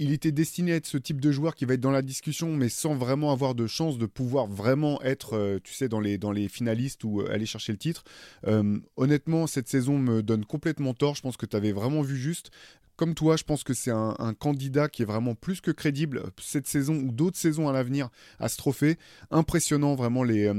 il 0.00 0.12
était 0.12 0.32
destiné 0.32 0.72
à 0.72 0.76
être 0.76 0.86
ce 0.86 0.96
type 0.96 1.20
de 1.20 1.30
joueur 1.30 1.54
qui 1.54 1.66
va 1.66 1.74
être 1.74 1.80
dans 1.80 1.90
la 1.90 2.00
discussion, 2.00 2.56
mais 2.56 2.70
sans 2.70 2.94
vraiment 2.94 3.32
avoir 3.32 3.54
de 3.54 3.66
chance 3.66 3.98
de 3.98 4.06
pouvoir 4.06 4.46
vraiment 4.46 5.00
être, 5.02 5.36
euh, 5.36 5.58
tu 5.62 5.74
sais, 5.74 5.90
dans 5.90 6.00
les, 6.00 6.48
finalistes 6.48 7.04
ou 7.04 7.20
euh, 7.20 7.30
aller 7.30 7.44
chercher 7.44 7.72
le 7.72 7.78
titre. 7.78 8.02
Euh, 8.46 8.78
honnêtement, 8.96 9.46
cette 9.46 9.68
saison 9.68 9.98
me 9.98 10.22
donne 10.22 10.46
complètement 10.46 10.94
tort. 10.94 11.16
Je 11.16 11.20
pense 11.20 11.36
que 11.36 11.44
tu 11.44 11.54
avais 11.54 11.72
vraiment 11.72 12.00
vu 12.00 12.16
juste. 12.16 12.50
Comme 12.96 13.14
toi, 13.14 13.36
je 13.36 13.44
pense 13.44 13.62
que 13.62 13.74
c'est 13.74 13.90
un, 13.90 14.16
un, 14.18 14.32
candidat 14.32 14.88
qui 14.88 15.02
est 15.02 15.06
vraiment 15.06 15.34
plus 15.34 15.60
que 15.60 15.70
crédible 15.70 16.22
cette 16.40 16.66
saison 16.66 16.94
ou 16.94 17.12
d'autres 17.12 17.38
saisons 17.38 17.68
à 17.68 17.72
l'avenir 17.72 18.08
à 18.38 18.48
ce 18.48 18.56
trophée. 18.56 18.96
Impressionnant 19.30 19.96
vraiment 19.96 20.22
les 20.22 20.50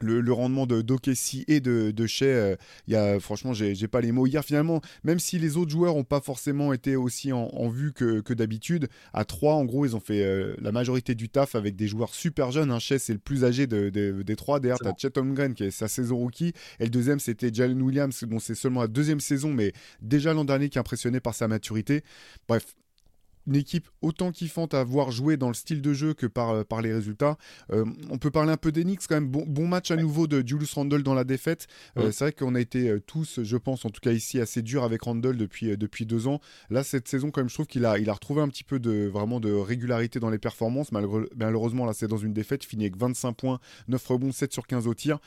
le, 0.00 0.32
rendement 0.32 0.66
de 0.66 0.82
d'Okessi 0.82 1.44
et 1.48 1.60
de, 1.60 1.90
de 1.90 2.06
Shea, 2.06 2.26
euh, 2.26 2.56
y 2.86 2.94
a, 2.94 3.18
franchement, 3.20 3.52
j'ai 3.52 3.88
pas 3.88 4.00
les 4.00 4.12
mots. 4.12 4.26
Hier, 4.26 4.44
finalement, 4.44 4.80
même 5.04 5.18
si 5.18 5.38
les 5.38 5.56
autres 5.56 5.70
joueurs 5.70 5.94
n'ont 5.94 6.04
pas 6.04 6.20
forcément 6.20 6.72
été 6.72 6.96
aussi 6.96 7.32
en, 7.32 7.68
vue 7.68 7.92
que, 7.92 8.20
que 8.20 8.32
d'habitude, 8.32 8.88
à 9.12 9.24
3, 9.24 9.54
en 9.54 9.64
gros, 9.64 9.84
ils 9.84 9.96
ont 9.96 10.00
fait 10.00 10.24
euh, 10.24 10.54
la 10.60 10.72
majorité 10.72 11.14
du 11.14 11.28
taf 11.28 11.54
avec 11.54 11.76
des 11.76 11.88
joueurs 11.88 12.14
super 12.14 12.50
jeunes. 12.50 12.70
Hein. 12.70 12.78
Shea, 12.78 12.98
c'est 12.98 13.12
le 13.12 13.18
plus 13.18 13.44
âgé 13.44 13.66
de, 13.66 13.88
des 13.90 14.36
trois. 14.36 14.60
Derrière, 14.60 14.78
tu 14.78 14.88
as 14.88 14.94
Chet 14.96 15.18
Holmgren 15.18 15.54
qui 15.54 15.64
est 15.64 15.70
sa 15.70 15.88
saison 15.88 16.16
rookie. 16.16 16.52
Et 16.80 16.84
le 16.84 16.90
deuxième, 16.90 17.20
c'était 17.20 17.52
Jalen 17.52 17.80
Williams, 17.82 18.24
dont 18.24 18.38
c'est 18.38 18.54
seulement 18.54 18.80
la 18.80 18.88
deuxième 18.88 19.20
saison, 19.20 19.52
mais 19.52 19.72
déjà 20.00 20.32
l'an 20.32 20.44
dernier 20.44 20.68
qui 20.68 20.78
est 20.78 20.80
impressionné 20.80 21.20
par 21.20 21.34
sa 21.34 21.48
maturité. 21.48 22.02
Bref, 22.46 22.74
une 23.48 23.56
équipe 23.56 23.88
autant 24.02 24.30
kiffante 24.30 24.74
à 24.74 24.84
voir 24.84 25.10
jouer 25.10 25.36
dans 25.36 25.48
le 25.48 25.54
style 25.54 25.80
de 25.80 25.92
jeu 25.92 26.14
que 26.14 26.26
par, 26.26 26.50
euh, 26.50 26.64
par 26.64 26.82
les 26.82 26.92
résultats. 26.92 27.38
Euh, 27.72 27.84
on 28.10 28.18
peut 28.18 28.30
parler 28.30 28.52
un 28.52 28.56
peu 28.56 28.70
d'Enix 28.72 29.06
quand 29.06 29.16
même. 29.16 29.28
Bon, 29.28 29.44
bon, 29.46 29.66
match 29.66 29.90
à 29.90 29.96
nouveau 29.96 30.26
de 30.26 30.46
Julius 30.46 30.74
Randle 30.74 31.02
dans 31.02 31.14
la 31.14 31.24
défaite. 31.24 31.66
Euh, 31.96 32.12
c'est 32.12 32.24
vrai 32.24 32.32
qu'on 32.32 32.54
a 32.54 32.60
été 32.60 32.98
tous, 33.06 33.40
je 33.42 33.56
pense, 33.56 33.84
en 33.84 33.90
tout 33.90 34.00
cas 34.00 34.12
ici, 34.12 34.38
assez 34.38 34.62
dur 34.62 34.84
avec 34.84 35.02
Randle 35.02 35.36
depuis, 35.36 35.76
depuis 35.76 36.04
deux 36.04 36.28
ans. 36.28 36.40
Là, 36.70 36.84
cette 36.84 37.08
saison, 37.08 37.30
quand 37.30 37.40
même, 37.40 37.48
je 37.48 37.54
trouve 37.54 37.66
qu'il 37.66 37.86
a, 37.86 37.98
il 37.98 38.10
a 38.10 38.12
retrouvé 38.12 38.42
un 38.42 38.48
petit 38.48 38.64
peu 38.64 38.78
de, 38.78 39.08
vraiment 39.08 39.40
de 39.40 39.50
régularité 39.50 40.20
dans 40.20 40.30
les 40.30 40.38
performances. 40.38 40.92
malheureusement, 40.92 41.86
là, 41.86 41.94
c'est 41.94 42.08
dans 42.08 42.18
une 42.18 42.34
défaite. 42.34 42.64
Il 42.64 42.68
finit 42.68 42.84
avec 42.84 42.96
25 42.96 43.32
points, 43.32 43.60
9 43.88 44.06
rebonds, 44.06 44.32
7 44.32 44.52
sur 44.52 44.66
15 44.66 44.86
au 44.86 44.94
tir. 44.94 45.18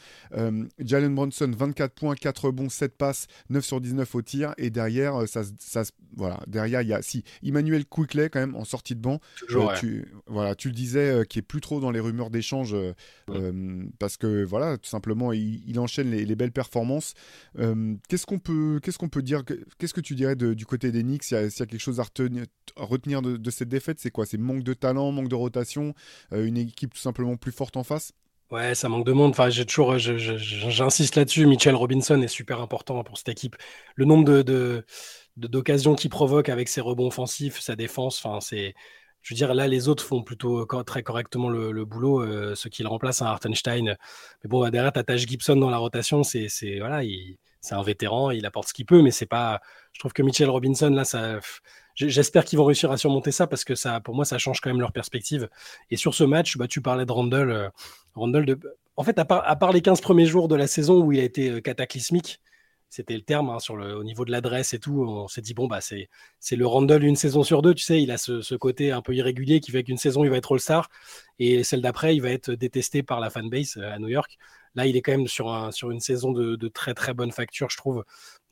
Jalen 0.79 1.15
Bronson, 1.15 1.51
24 1.57 1.94
points, 1.94 2.15
4 2.15 2.45
rebonds, 2.45 2.69
7 2.69 2.95
passes, 2.95 3.27
9 3.50 3.65
sur 3.65 3.81
19 3.81 4.13
au 4.15 4.21
tir. 4.21 4.53
Et 4.57 4.69
derrière, 4.69 5.27
ça, 5.27 5.41
ça, 5.59 5.83
voilà, 6.15 6.39
derrière, 6.47 6.81
il 6.81 6.89
y 6.89 6.94
a 6.94 7.01
si 7.01 7.23
Emmanuel 7.44 7.85
Quick 7.85 8.10
quand 8.29 8.39
même 8.39 8.55
en 8.55 8.65
sortie 8.65 8.95
de 8.95 9.01
banc. 9.01 9.19
Euh, 9.51 9.75
tu, 9.79 10.13
voilà, 10.27 10.55
tu 10.55 10.69
le 10.69 10.73
disais, 10.73 11.09
euh, 11.09 11.23
qui 11.23 11.39
est 11.39 11.43
plus 11.43 11.61
trop 11.61 11.79
dans 11.79 11.91
les 11.91 11.99
rumeurs 11.99 12.29
d'échange 12.29 12.75
euh, 12.75 13.83
parce 13.99 14.17
que 14.17 14.43
voilà, 14.43 14.77
tout 14.77 14.89
simplement, 14.89 15.33
il, 15.33 15.79
enchaîne 15.79 16.11
les, 16.11 16.35
belles 16.35 16.51
performances. 16.51 17.13
qu'est-ce 18.09 18.25
qu'on 18.25 18.39
peut, 18.39 18.79
qu'est-ce 18.83 18.97
qu'on 18.97 19.09
peut 19.09 19.21
dire 19.21 19.43
Qu'est-ce 19.77 19.93
que 19.93 20.01
tu 20.01 20.15
dirais 20.15 20.35
du 20.35 20.65
côté 20.65 20.91
des 20.91 21.03
Knicks? 21.03 21.23
S'il 21.23 21.37
y, 21.37 21.39
a 21.39 21.49
quelque 21.49 21.79
chose 21.79 21.99
à 21.99 22.03
retenir, 22.03 23.21
de, 23.21 23.51
cette 23.51 23.69
défaite, 23.69 23.99
c'est 23.99 24.11
quoi? 24.11 24.25
C'est 24.25 24.37
manque 24.37 24.63
de 24.63 24.73
talent, 24.73 25.11
manque 25.11 25.30
de 25.30 25.35
rotation, 25.35 25.94
une 26.31 26.57
équipe 26.57 26.94
tout 26.94 27.01
simplement 27.01 27.37
plus 27.37 27.51
forte 27.51 27.77
en 27.77 27.83
face? 27.83 28.13
Ouais, 28.51 28.75
ça 28.75 28.89
manque 28.89 29.06
de 29.06 29.13
monde. 29.13 29.31
Enfin, 29.31 29.49
j'ai 29.49 29.65
toujours, 29.65 29.97
j'insiste 29.97 31.15
là-dessus. 31.15 31.45
Mitchell 31.45 31.73
Robinson 31.73 32.21
est 32.21 32.27
super 32.27 32.59
important 32.59 33.01
pour 33.03 33.18
cette 33.18 33.30
équipe. 33.30 33.56
Le 33.95 34.03
nombre 34.03 34.44
de 34.44 34.85
d'occasions 35.38 35.95
qu'il 35.95 36.09
provoque 36.09 36.50
avec 36.50 36.69
ses 36.69 36.81
rebonds 36.81 37.07
offensifs, 37.07 37.59
sa 37.59 37.76
défense. 37.76 38.23
Enfin, 38.23 38.40
c'est, 38.42 38.73
je 39.21 39.33
veux 39.33 39.38
dire, 39.38 39.54
là, 39.54 39.68
les 39.68 39.88
autres 39.88 40.04
font 40.04 40.23
plutôt 40.23 40.66
très 40.83 41.04
correctement 41.04 41.50
le, 41.50 41.85
boulot, 41.85 42.21
euh, 42.21 42.56
ceux 42.56 42.69
qui 42.69 42.83
le 42.83 42.90
remplacent, 42.90 43.21
un 43.21 43.28
Hartenstein. 43.28 43.95
Mais 44.44 44.47
bon, 44.50 44.68
derrière, 44.69 44.92
Taj 44.92 45.28
Gibson 45.28 45.56
dans 45.56 45.69
la 45.69 45.78
rotation, 45.78 46.23
c'est, 46.23 46.47
voilà, 46.80 47.02
un 47.71 47.83
vétéran, 47.83 48.31
il 48.31 48.45
apporte 48.45 48.69
ce 48.69 48.73
qu'il 48.73 48.85
peut, 48.85 49.02
mais 49.02 49.11
c'est 49.11 49.28
pas. 49.28 49.61
Je 49.94 50.00
trouve 50.00 50.14
que 50.14 50.23
Mitchell 50.23 50.50
Robinson, 50.50 50.90
là, 50.90 51.06
ça. 51.06 51.40
J'espère 51.95 52.45
qu'ils 52.45 52.57
vont 52.57 52.66
réussir 52.66 52.92
à 52.92 52.97
surmonter 52.97 53.31
ça 53.31 53.47
parce 53.47 53.64
que 53.64 53.76
ça, 53.76 54.00
pour 54.00 54.16
moi, 54.16 54.26
ça 54.26 54.38
change 54.38 54.61
quand 54.61 54.69
même 54.69 54.80
leur 54.80 54.94
perspective. 54.94 55.50
Et 55.90 55.97
sur 55.97 56.16
ce 56.16 56.23
match, 56.23 56.57
bah, 56.57 56.68
tu 56.68 56.81
parlais 56.81 57.06
de 57.06 57.11
Randall. 57.11 57.52
Euh, 57.52 57.69
Randall 58.16 58.45
de... 58.45 58.59
En 58.95 59.04
fait, 59.04 59.19
à 59.19 59.26
part, 59.26 59.44
à 59.45 59.56
part, 59.56 59.71
les 59.71 59.81
15 59.81 60.02
premiers 60.02 60.26
jours 60.26 60.47
de 60.47 60.56
la 60.56 60.68
saison 60.68 61.02
où 61.02 61.11
il 61.11 61.19
a 61.19 61.23
été 61.23 61.50
euh, 61.50 61.61
cataclysmique, 61.61 62.40
c'était 62.92 63.16
le 63.16 63.21
terme 63.21 63.50
hein, 63.50 63.60
sur 63.60 63.78
le, 63.78 63.95
au 63.95 64.04
niveau 64.04 64.26
de 64.26 64.31
l'adresse 64.31 64.74
et 64.74 64.80
tout. 64.80 65.06
On 65.07 65.30
s'est 65.30 65.42
dit 65.42 65.54
bon 65.54 65.68
bah 65.68 65.80
c'est 65.80 66.10
le 66.52 66.68
Randall 66.68 67.04
une 67.06 67.16
saison 67.16 67.42
sur 67.42 67.62
deux, 67.62 67.74
tu 67.74 67.83
sais, 67.86 68.04
il 68.04 68.12
a 68.12 68.18
ce, 68.18 68.56
côté 68.56 68.92
un 68.92 69.02
peu 69.02 69.16
irrégulier 69.16 69.62
qui 69.62 69.71
fait 69.71 69.83
qu'une 69.83 69.98
saison 69.98 70.26
il 70.26 70.30
va 70.30 70.38
être 70.38 70.54
All-Star 70.54 70.90
et 71.40 71.64
celle 71.64 71.81
d'après 71.81 72.16
il 72.16 72.21
va 72.21 72.30
être 72.30 72.52
détesté 72.52 73.02
par 73.02 73.21
la 73.21 73.30
fanbase 73.30 73.78
euh, 73.78 73.94
à 73.94 73.98
New 73.98 74.10
York. 74.10 74.38
Là 74.76 74.88
il 74.88 74.98
est 74.98 75.02
quand 75.02 75.14
même 75.14 75.28
sur 75.28 75.50
un 75.54 75.71
sur 75.71 75.90
une 75.90 76.02
saison 76.02 76.33
de, 76.33 76.68
très 76.68 76.94
très 76.94 77.14
bonne 77.14 77.31
facture, 77.31 77.69
je 77.69 77.78
trouve. 77.78 78.04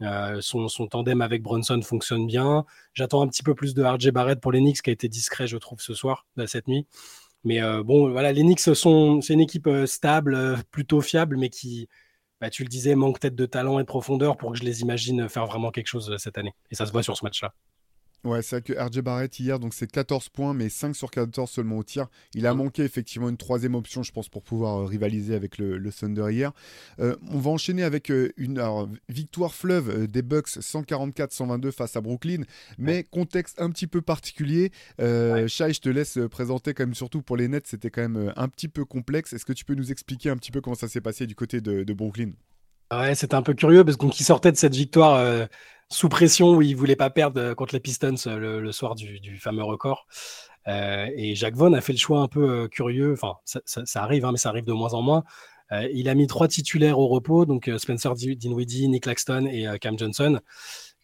Euh, 0.02 0.40
son, 0.40 0.70
tandem 0.88 1.22
avec 1.22 1.44
Bronson 1.44 1.82
fonctionne 1.82 2.26
bien. 2.26 2.66
J'attends 2.94 3.22
un 3.22 3.28
petit 3.28 3.44
peu 3.44 3.56
plus 3.56 3.74
de 3.74 3.84
RJ 3.84 4.12
Barrett 4.12 4.40
pour 4.40 4.54
les 4.54 4.60
Knicks 4.60 4.82
qui 4.82 4.90
a 4.90 4.94
été 4.94 5.10
discret, 5.10 5.48
je 5.48 5.58
trouve, 5.58 5.82
ce 5.82 5.94
soir, 5.94 6.26
cette 6.48 6.70
nuit. 6.70 6.88
Mais 7.44 7.62
euh, 7.62 7.84
bon, 7.84 8.10
voilà, 8.10 8.32
les 8.32 8.44
Knicks 8.44 8.62
c'est 8.62 9.34
une 9.34 9.42
équipe 9.42 9.70
stable, 9.86 10.58
plutôt 10.72 11.02
fiable, 11.02 11.36
mais 11.38 11.50
qui 11.50 11.90
bah, 12.42 12.50
tu 12.50 12.64
le 12.64 12.70
disais, 12.70 12.96
manque 12.96 13.20
peut-être 13.20 13.36
de 13.36 13.46
talent 13.46 13.80
et 13.80 13.84
de 13.84 13.88
profondeur 13.88 14.38
pour 14.38 14.52
que 14.52 14.58
je 14.58 14.64
les 14.64 14.82
imagine 14.82 15.28
faire 15.30 15.46
vraiment 15.46 15.72
quelque 15.72 15.88
chose 15.88 16.10
euh, 16.12 16.18
cette 16.18 16.38
année. 16.38 16.54
Et 16.72 16.76
ça 16.76 16.86
se 16.86 16.92
voit 16.92 17.04
sur 17.04 17.18
ce 17.18 17.26
match-là. 17.26 17.54
Ouais, 18.26 18.42
c'est 18.42 18.58
vrai 18.58 18.62
que 18.62 18.74
RJ 18.74 19.00
Barrett 19.00 19.40
hier, 19.40 19.60
donc 19.60 19.74
c'est 19.74 19.90
14 19.90 20.28
points, 20.28 20.54
mais 20.54 20.68
5 20.68 20.94
sur 20.94 21.10
14 21.10 21.50
seulement 21.50 21.78
au 21.78 21.84
tir. 21.84 22.08
Il 22.34 22.48
a 22.48 22.54
mm. 22.54 22.58
manqué 22.58 22.84
effectivement 22.84 23.30
une 23.30 23.38
troisième 23.38 23.76
option, 23.76 24.04
je 24.04 24.12
pense, 24.12 24.28
pour 24.28 24.44
pouvoir 24.44 24.80
euh, 24.82 24.86
rivaliser 24.86 25.36
avec 25.36 25.58
le, 25.58 25.80
Thunder 25.92 26.28
hier. 26.30 26.52
Euh, 27.00 27.16
on 27.32 27.40
va 27.40 27.52
enchaîner 27.52 27.84
avec 27.84 28.12
euh, 28.12 28.32
une 28.36 28.62
victoire 29.08 29.54
fleuve 29.54 30.08
des 30.08 30.22
Bucks 30.22 30.50
144-122 30.50 31.72
face 31.72 31.96
à 31.96 32.02
Brooklyn, 32.02 32.44
mais 32.78 33.04
contexte 33.04 33.62
un 33.62 33.70
petit 33.70 33.88
peu 33.88 34.02
particulier. 34.02 34.72
Euh, 35.00 35.48
Shai, 35.48 35.74
je 35.74 35.80
te 35.80 35.90
laisse 35.90 36.20
présenter 36.30 36.74
quand 36.74 36.84
même, 36.84 36.96
surtout 36.96 37.22
pour 37.22 37.38
les 37.38 37.48
Nets, 37.48 37.68
c'était 37.68 37.90
quand 37.90 38.02
même 38.02 38.34
un 38.36 38.48
petit 38.50 38.68
peu 38.68 38.84
complexe. 38.84 39.32
Est-ce 39.32 39.46
que 39.46 39.54
tu 39.54 39.64
peux 39.64 39.76
nous 39.76 39.92
expliquer 39.92 40.30
un 40.30 40.36
petit 40.36 40.52
peu 40.52 40.60
comment 40.60 40.76
ça 40.76 40.90
s'est 40.90 41.02
passé 41.02 41.26
du 41.26 41.36
côté 41.36 41.62
de 41.62 41.94
Brooklyn? 41.94 42.32
Ouais, 42.92 43.14
c'était 43.14 43.36
un 43.36 43.44
peu 43.44 43.54
curieux 43.54 43.84
parce 43.86 43.98
qu'il 43.98 44.26
sortait 44.26 44.52
de 44.52 44.58
cette 44.58 44.76
victoire 44.76 45.48
sous 45.92 46.10
pression 46.10 46.56
où 46.56 46.62
il 46.62 46.76
voulait 46.76 46.96
pas 46.96 47.10
perdre 47.10 47.54
contre 47.54 47.74
les 47.74 47.80
Pistons 47.80 48.16
le, 48.26 48.72
soir 48.72 48.96
du, 48.96 49.38
fameux 49.40 49.64
record. 49.64 50.08
et 50.68 51.34
Jacques 51.36 51.56
Vaughan 51.56 51.74
a 51.74 51.82
fait 51.82 51.94
le 51.94 51.98
choix 51.98 52.22
un 52.22 52.28
peu 52.28 52.68
curieux. 52.68 53.14
Enfin, 53.14 53.36
ça, 53.46 54.04
arrive, 54.04 54.26
hein, 54.26 54.32
mais 54.32 54.38
ça 54.38 54.50
arrive 54.50 54.66
de 54.66 54.74
moins 54.74 54.94
en 54.94 55.02
moins. 55.02 55.24
il 55.72 56.10
a 56.10 56.16
mis 56.16 56.28
trois 56.28 56.48
titulaires 56.48 57.00
au 57.00 57.08
repos, 57.08 57.46
donc 57.46 57.70
Spencer 57.78 58.14
Dinwiddie, 58.16 58.88
Nick 58.88 59.06
Laxton 59.06 59.48
et 59.48 59.68
Cam 59.80 59.98
Johnson. 59.98 60.40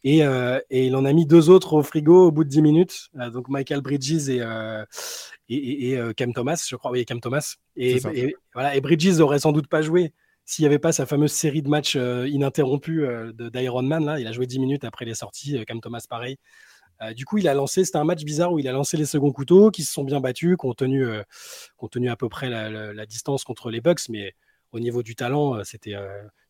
Et, 0.03 0.21
il 0.69 0.95
en 0.95 1.05
a 1.05 1.13
mis 1.13 1.25
deux 1.25 1.49
autres 1.49 1.73
au 1.73 1.83
frigo 1.83 2.27
au 2.27 2.31
bout 2.31 2.43
de 2.43 2.49
10 2.49 2.61
minutes, 2.61 3.09
donc 3.33 3.49
Michael 3.49 3.81
Bridges 3.81 4.29
et, 4.29 4.43
et, 5.49 5.97
Cam 6.15 6.31
Thomas, 6.31 6.63
je 6.69 6.75
crois, 6.75 6.91
oui, 6.91 7.05
Cam 7.05 7.19
Thomas. 7.19 7.55
Et, 7.75 7.99
voilà, 8.53 8.75
et 8.75 8.81
Bridges 8.81 9.19
aurait 9.19 9.39
sans 9.39 9.51
doute 9.51 9.67
pas 9.67 9.81
joué 9.81 10.13
s'il 10.45 10.63
n'y 10.63 10.67
avait 10.67 10.79
pas 10.79 10.91
sa 10.91 11.05
fameuse 11.05 11.31
série 11.31 11.63
de 11.63 11.69
matchs 11.69 11.95
euh, 11.95 12.27
ininterrompus 12.29 13.01
euh, 13.01 13.33
d'Iron 13.49 13.81
Man. 13.81 14.05
Là, 14.05 14.19
il 14.19 14.27
a 14.27 14.31
joué 14.31 14.45
10 14.45 14.59
minutes 14.59 14.83
après 14.83 15.05
les 15.05 15.15
sorties, 15.15 15.63
Cam 15.65 15.81
Thomas 15.81 16.05
pareil. 16.07 16.37
du 17.15 17.25
coup, 17.25 17.39
il 17.39 17.47
a 17.47 17.53
lancé, 17.53 17.83
c'était 17.83 17.97
un 17.97 18.03
match 18.03 18.23
bizarre 18.23 18.53
où 18.53 18.59
il 18.59 18.67
a 18.67 18.71
lancé 18.71 18.95
les 18.95 19.05
seconds 19.05 19.31
couteaux 19.31 19.71
qui 19.71 19.83
se 19.83 19.91
sont 19.91 20.03
bien 20.03 20.21
battus, 20.21 20.55
qui 20.57 20.65
ont 20.67 20.73
tenu, 20.73 21.05
tenu 21.91 22.09
à 22.09 22.15
peu 22.15 22.29
près 22.29 22.49
la, 22.49 23.05
distance 23.05 23.43
contre 23.43 23.71
les 23.71 23.81
Bucks, 23.81 24.07
mais 24.09 24.33
au 24.71 24.79
niveau 24.79 25.03
du 25.03 25.15
talent, 25.15 25.63
c'était. 25.63 25.95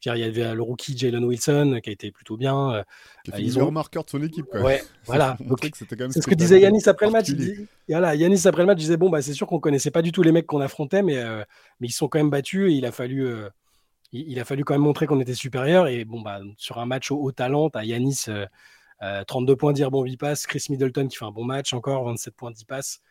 il 0.06 0.18
y 0.18 0.24
avait 0.24 0.54
le 0.54 0.62
rookie 0.62 0.98
Jalen 0.98 1.24
Wilson 1.24 1.80
qui 1.82 1.90
a 1.90 1.94
été 1.94 2.12
plutôt 2.12 2.38
bien. 2.38 2.84
Qui 3.24 3.32
a 3.32 3.40
ils 3.40 3.60
ont 3.60 3.72
marqueur 3.72 4.04
de 4.04 4.10
son 4.10 4.22
équipe. 4.22 4.46
Quoi. 4.46 4.62
Ouais, 4.62 4.84
voilà. 5.06 5.38
C'est 6.12 6.22
ce 6.22 6.28
que 6.28 6.36
disait 6.36 6.60
Yanis 6.60 6.88
après 6.88 7.06
le 7.06 7.12
match. 7.12 7.30
Il 7.30 7.68
voilà, 7.88 8.14
Yanis 8.16 8.46
après 8.46 8.64
le 8.64 8.68
match 8.68 8.80
disait 8.80 8.98
bon 8.98 9.10
bah 9.10 9.22
c'est 9.22 9.34
sûr 9.34 9.48
qu'on 9.48 9.60
connaissait 9.60 9.92
pas 9.92 10.02
du 10.02 10.12
tout 10.12 10.22
les 10.22 10.32
mecs 10.32 10.48
qu'on 10.48 10.62
affrontait, 10.62 11.02
mais 11.02 11.24
mais 11.80 11.88
ils 11.88 11.94
sont 11.94 12.08
quand 12.08 12.20
même 12.20 12.30
battus 12.30 12.72
et 12.72 12.76
il 12.76 12.86
a 12.86 12.92
fallu 12.92 13.48
il, 14.16 14.40
a 14.40 14.46
fallu 14.46 14.64
quand 14.64 14.74
même 14.74 14.82
montrer 14.82 15.08
qu'on 15.08 15.20
était 15.20 15.34
supérieur. 15.34 15.88
Et 15.88 16.06
bon, 16.06 16.22
bah, 16.22 16.40
sur 16.58 16.80
un 16.80 16.86
match 16.86 17.12
au 17.12 17.18
haut 17.18 17.32
talent, 17.32 17.70
as 17.74 17.86
Yanis, 17.86 18.26
32 19.28 19.56
points, 19.56 19.74
dire 19.74 19.92
bon 19.92 20.04
8 20.04 20.18
passes. 20.18 20.48
Chris 20.48 20.66
Middleton 20.70 21.08
qui 21.08 21.18
fait 21.18 21.26
un 21.26 21.32
bon 21.32 21.46
match 21.46 21.74
encore, 21.74 22.06
27 22.06 22.36
points, 22.36 22.52
10 22.52 22.66
passes. 22.66 23.02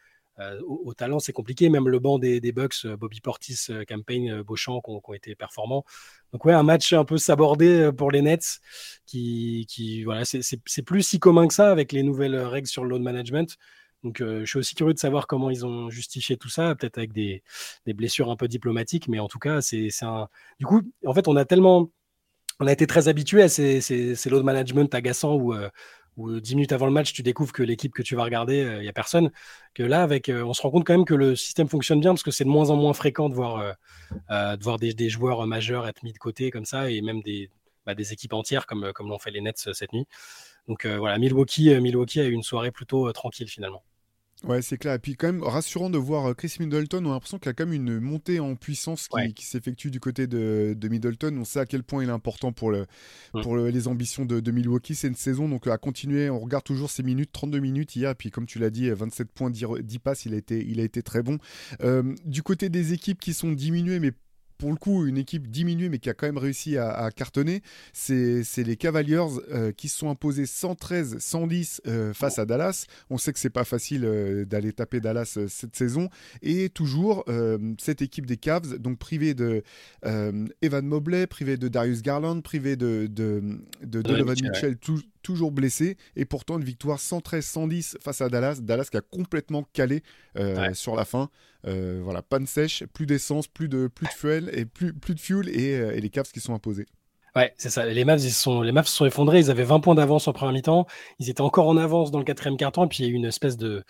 Euh, 0.40 0.60
au, 0.66 0.94
talent, 0.94 1.18
c'est 1.18 1.32
compliqué. 1.32 1.68
Même 1.68 1.88
le 1.88 1.98
banc 1.98 2.18
des, 2.18 2.40
Bucks, 2.52 2.84
euh, 2.84 2.96
Bobby 2.96 3.20
Portis, 3.20 3.66
euh, 3.70 3.84
Campaign, 3.84 4.42
Beauchamp, 4.42 4.80
qui 4.80 4.90
ont, 4.90 5.14
été 5.14 5.34
performants. 5.34 5.84
Donc, 6.32 6.44
ouais, 6.44 6.52
un 6.52 6.62
match 6.62 6.92
un 6.92 7.04
peu 7.04 7.18
sabordé 7.18 7.90
pour 7.96 8.10
les 8.10 8.22
Nets. 8.22 8.60
Qui, 9.06 9.66
qui 9.68 10.04
voilà, 10.04 10.24
c'est 10.24 10.82
plus 10.82 11.02
si 11.02 11.18
commun 11.20 11.46
que 11.46 11.54
ça 11.54 11.70
avec 11.70 11.92
les 11.92 12.02
nouvelles 12.02 12.36
règles 12.36 12.68
sur 12.68 12.84
le 12.84 12.90
load 12.90 13.02
management. 13.02 13.56
Donc, 14.04 14.18
je 14.20 14.44
suis 14.44 14.58
aussi 14.58 14.74
curieux 14.74 14.92
de 14.92 14.98
savoir 14.98 15.26
comment 15.26 15.50
ils 15.50 15.64
ont 15.64 15.88
justifié 15.88 16.36
tout 16.36 16.50
ça, 16.50 16.74
peut-être 16.74 16.98
avec 16.98 17.12
des, 17.12 17.42
blessures 17.86 18.30
un 18.30 18.36
peu 18.36 18.48
diplomatiques, 18.48 19.08
mais 19.08 19.18
en 19.18 19.28
tout 19.28 19.38
cas, 19.38 19.62
c'est 19.62 19.88
un. 20.02 20.28
Du 20.60 20.66
coup, 20.66 20.82
en 21.06 21.14
fait, 21.14 21.26
on 21.26 21.36
a 21.36 21.44
tellement. 21.46 21.90
On 22.60 22.66
a 22.66 22.72
été 22.72 22.86
très 22.86 23.08
habitué 23.08 23.42
à 23.42 23.48
ces, 23.48 23.80
ces, 23.80 24.30
load 24.30 24.44
management 24.44 24.94
agaçants 24.94 25.34
où, 25.34 25.54
où 26.16 26.38
10 26.38 26.54
minutes 26.54 26.72
avant 26.72 26.86
le 26.86 26.92
match, 26.92 27.12
tu 27.14 27.22
découvres 27.22 27.52
que 27.52 27.62
l'équipe 27.62 27.92
que 27.92 28.02
tu 28.02 28.14
vas 28.14 28.24
regarder, 28.24 28.58
il 28.76 28.82
n'y 28.82 28.88
a 28.88 28.92
personne. 28.92 29.30
Que 29.72 29.82
là, 29.82 30.02
avec, 30.02 30.30
on 30.30 30.52
se 30.52 30.62
rend 30.62 30.70
compte 30.70 30.86
quand 30.86 30.92
même 30.92 31.06
que 31.06 31.14
le 31.14 31.34
système 31.34 31.68
fonctionne 31.68 32.00
bien 32.00 32.12
parce 32.12 32.22
que 32.22 32.30
c'est 32.30 32.44
de 32.44 32.50
moins 32.50 32.70
en 32.70 32.76
moins 32.76 32.92
fréquent 32.92 33.30
de 33.30 33.34
voir, 33.34 33.74
de 34.30 34.62
voir 34.62 34.78
des, 34.78 35.08
joueurs 35.08 35.46
majeurs 35.46 35.88
être 35.88 36.02
mis 36.02 36.12
de 36.12 36.18
côté 36.18 36.50
comme 36.50 36.66
ça 36.66 36.90
et 36.90 37.00
même 37.00 37.22
des, 37.22 37.50
bah, 37.86 37.94
des 37.94 38.12
équipes 38.12 38.34
entières 38.34 38.66
comme, 38.66 38.92
comme 38.92 39.08
l'ont 39.08 39.18
fait 39.18 39.30
les 39.30 39.40
Nets 39.40 39.70
cette 39.72 39.92
nuit. 39.94 40.06
Donc 40.68 40.86
voilà, 40.86 41.18
Milwaukee, 41.18 41.74
Milwaukee 41.80 42.20
a 42.20 42.24
eu 42.24 42.32
une 42.32 42.42
soirée 42.42 42.70
plutôt 42.70 43.10
tranquille 43.12 43.48
finalement. 43.48 43.82
Ouais, 44.46 44.62
c'est 44.62 44.76
clair. 44.78 44.94
Et 44.94 44.98
puis 44.98 45.16
quand 45.16 45.26
même 45.26 45.42
rassurant 45.42 45.90
de 45.90 45.98
voir 45.98 46.30
euh, 46.30 46.34
Chris 46.34 46.56
Middleton. 46.60 47.04
On 47.04 47.10
a 47.10 47.12
l'impression 47.14 47.38
qu'il 47.38 47.46
y 47.46 47.50
a 47.50 47.54
quand 47.54 47.66
même 47.66 47.74
une 47.74 48.00
montée 48.00 48.40
en 48.40 48.54
puissance 48.56 49.08
qui, 49.34 49.44
s'effectue 49.44 49.90
du 49.90 50.00
côté 50.00 50.26
de, 50.26 50.76
Middleton. 50.88 51.36
On 51.38 51.44
sait 51.44 51.60
à 51.60 51.66
quel 51.66 51.82
point 51.82 52.02
il 52.02 52.08
est 52.08 52.12
important 52.12 52.52
pour, 52.52 52.70
le, 52.70 52.86
mm. 53.34 53.42
pour 53.42 53.56
les 53.56 53.88
ambitions 53.88 54.24
de, 54.24 54.50
Milwaukee. 54.50 54.94
C'est 54.94 55.08
une 55.08 55.14
saison, 55.14 55.48
donc 55.48 55.66
à 55.66 55.78
continuer. 55.78 56.30
On 56.30 56.38
regarde 56.38 56.64
toujours 56.64 56.90
ses 56.90 57.02
minutes, 57.02 57.30
32 57.32 57.58
minutes 57.58 57.96
hier. 57.96 58.10
Et 58.10 58.14
puis 58.14 58.30
comme 58.30 58.46
tu 58.46 58.58
l'as 58.58 58.70
dit, 58.70 58.90
27 58.90 59.32
points, 59.32 59.50
10, 59.50 59.98
passes. 59.98 60.26
Il 60.26 60.34
a 60.34 60.36
été, 60.36 60.64
il 60.66 60.80
a 60.80 60.84
été 60.84 61.02
très 61.02 61.22
bon. 61.22 61.38
Euh, 61.82 62.14
du 62.24 62.42
côté 62.42 62.68
des 62.68 62.92
équipes 62.92 63.20
qui 63.20 63.32
sont 63.32 63.52
diminuées, 63.52 64.00
mais 64.00 64.12
pour 64.58 64.70
le 64.70 64.76
coup, 64.76 65.06
une 65.06 65.18
équipe 65.18 65.48
diminuée, 65.48 65.88
mais 65.88 65.98
qui 65.98 66.10
a 66.10 66.14
quand 66.14 66.26
même 66.26 66.38
réussi 66.38 66.78
à, 66.78 67.10
cartonner, 67.14 67.62
c'est 67.92 68.44
les 68.58 68.76
Cavaliers 68.76 69.26
euh, 69.50 69.72
qui 69.72 69.88
se 69.88 69.98
sont 69.98 70.10
imposés 70.10 70.44
113-110 70.44 71.80
euh, 71.86 72.12
face 72.12 72.38
à 72.38 72.46
Dallas. 72.46 72.86
On 73.10 73.18
sait 73.18 73.32
que 73.32 73.38
c'est 73.38 73.50
pas 73.50 73.64
facile 73.64 74.04
euh, 74.04 74.44
d'aller 74.44 74.72
taper 74.72 75.00
Dallas 75.00 75.38
cette 75.48 75.76
saison. 75.76 76.08
Et 76.42 76.68
toujours, 76.68 77.24
cette 77.78 78.02
équipe 78.02 78.26
des 78.26 78.36
Cavs, 78.36 78.78
donc 78.78 78.98
privée 78.98 79.34
de 79.34 79.62
Evan 80.62 80.86
Mobley, 80.86 81.26
privée 81.26 81.56
de 81.56 81.68
Darius 81.68 82.02
Garland, 82.02 82.40
privée 82.40 82.76
de, 82.76 83.08
de, 83.10 83.42
Donovan 83.82 84.36
Mitchell, 84.42 84.76
toujours 85.24 85.50
blessé. 85.50 85.96
Et 86.14 86.24
pourtant, 86.24 86.58
une 86.58 86.64
victoire 86.64 86.98
113-110 86.98 87.96
face 88.00 88.20
à 88.20 88.28
Dallas. 88.28 88.60
Dallas 88.62 88.88
qui 88.90 88.96
a 88.96 89.00
complètement 89.00 89.64
calé 89.72 90.02
sur 90.74 90.94
la 90.94 91.04
fin. 91.04 91.30
Euh, 91.66 92.00
voilà, 92.02 92.22
panne 92.22 92.46
sèche, 92.46 92.84
plus 92.92 93.06
d'essence, 93.06 93.48
plus 93.48 93.68
de, 93.68 93.86
plus 93.86 94.06
de 94.06 94.12
fuel 94.12 94.50
et 94.52 94.66
plus, 94.66 94.92
plus 94.92 95.14
de 95.14 95.20
fuel 95.20 95.48
et, 95.48 95.74
euh, 95.74 95.96
et 95.96 96.00
les 96.00 96.10
Cavs 96.10 96.30
qui 96.30 96.40
sont 96.40 96.54
imposés. 96.54 96.86
Ouais, 97.34 97.52
c'est 97.56 97.70
ça. 97.70 97.84
Les 97.86 98.04
Mavs, 98.04 98.22
ils 98.22 98.30
sont, 98.30 98.60
les 98.60 98.70
Mavs 98.70 98.86
se 98.86 98.94
sont 98.94 99.06
effondrés. 99.06 99.40
Ils 99.40 99.50
avaient 99.50 99.64
20 99.64 99.80
points 99.80 99.96
d'avance 99.96 100.28
en 100.28 100.32
première 100.32 100.52
mi-temps. 100.52 100.86
Ils 101.18 101.30
étaient 101.30 101.40
encore 101.40 101.66
en 101.66 101.76
avance 101.76 102.12
dans 102.12 102.18
le 102.18 102.24
quatrième 102.24 102.56
quart-temps. 102.56 102.84
Et 102.84 102.88
puis, 102.88 102.98
il 103.02 103.06
y 103.06 103.08
a 103.08 103.12
eu 103.12 103.14
une 103.16 103.24
espèce 103.24 103.56
de, 103.56 103.82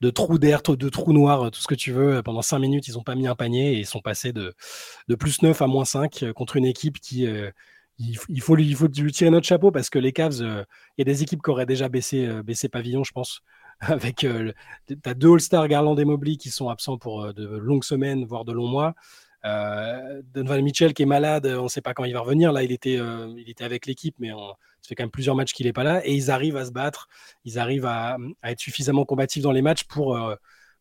de 0.00 0.10
trou 0.10 0.38
d'air, 0.38 0.62
de 0.62 0.88
trou 0.88 1.12
noir, 1.12 1.50
tout 1.50 1.60
ce 1.60 1.66
que 1.66 1.74
tu 1.74 1.90
veux. 1.90 2.22
Pendant 2.22 2.42
5 2.42 2.60
minutes, 2.60 2.86
ils 2.86 2.94
n'ont 2.94 3.02
pas 3.02 3.16
mis 3.16 3.26
un 3.26 3.34
panier 3.34 3.72
et 3.72 3.78
ils 3.78 3.86
sont 3.86 4.00
passés 4.00 4.32
de, 4.32 4.54
de 5.08 5.14
plus 5.16 5.42
9 5.42 5.60
à 5.62 5.66
moins 5.66 5.84
5 5.84 6.22
euh, 6.22 6.32
contre 6.32 6.54
une 6.54 6.64
équipe 6.64 7.00
qui, 7.00 7.26
il, 7.98 8.40
faut 8.40 8.56
lui, 8.56 8.74
tirer 9.12 9.30
notre 9.30 9.46
chapeau 9.46 9.70
parce 9.70 9.90
que 9.90 9.98
les 9.98 10.12
Cavs, 10.12 10.40
il 10.40 10.64
y 10.98 11.02
a 11.02 11.04
des 11.04 11.22
équipes 11.22 11.42
qui 11.42 11.50
auraient 11.50 11.66
déjà 11.66 11.88
baissé, 11.88 12.42
baissé 12.42 12.68
pavillon, 12.68 13.04
je 13.04 13.12
pense 13.12 13.42
avec 13.82 14.24
euh, 14.24 14.52
as 15.04 15.14
deux 15.14 15.32
All-Stars 15.32 15.66
Garland 15.68 15.96
et 15.96 16.04
Mobley 16.04 16.36
qui 16.36 16.50
sont 16.50 16.68
absents 16.68 16.98
pour 16.98 17.22
euh, 17.22 17.32
de 17.32 17.44
longues 17.46 17.84
semaines, 17.84 18.24
voire 18.24 18.44
de 18.44 18.52
longs 18.52 18.68
mois. 18.68 18.94
Euh, 19.44 20.22
Donovan 20.32 20.62
Mitchell 20.62 20.94
qui 20.94 21.02
est 21.02 21.06
malade, 21.06 21.46
on 21.46 21.64
ne 21.64 21.68
sait 21.68 21.80
pas 21.80 21.94
quand 21.94 22.04
il 22.04 22.12
va 22.12 22.20
revenir. 22.20 22.52
Là, 22.52 22.62
il 22.62 22.70
était, 22.70 22.96
euh, 22.98 23.34
il 23.36 23.50
était 23.50 23.64
avec 23.64 23.86
l'équipe, 23.86 24.14
mais 24.20 24.32
on, 24.32 24.50
ça 24.50 24.88
fait 24.88 24.94
quand 24.94 25.02
même 25.02 25.10
plusieurs 25.10 25.34
matchs 25.34 25.52
qu'il 25.52 25.66
n'est 25.66 25.72
pas 25.72 25.82
là. 25.82 26.06
Et 26.06 26.14
ils 26.14 26.30
arrivent 26.30 26.56
à 26.56 26.64
se 26.64 26.70
battre, 26.70 27.08
ils 27.44 27.58
arrivent 27.58 27.86
à, 27.86 28.18
être 28.44 28.60
suffisamment 28.60 29.04
combatifs 29.04 29.42
dans 29.42 29.52
les 29.52 29.62
matchs 29.62 29.82
pour, 29.84 30.16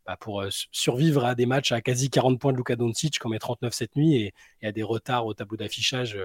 bah, 0.06 0.18
pour 0.20 0.44
survivre 0.50 1.25
à 1.25 1.34
des 1.34 1.48
matchs 1.48 1.72
à 1.72 1.82
quasi 1.82 2.12
40 2.12 2.39
points 2.39 2.51
de 2.51 2.58
Luka 2.58 2.75
Doncic, 2.75 3.18
comme 3.18 3.34
est 3.34 3.39
39 3.39 3.74
cette 3.74 3.96
nuit, 3.96 4.32
et, 4.62 4.68
à 4.68 4.72
des 4.72 4.84
retards 4.84 5.25
au 5.25 5.34
tableau 5.34 5.58
d'affichage 5.58 6.20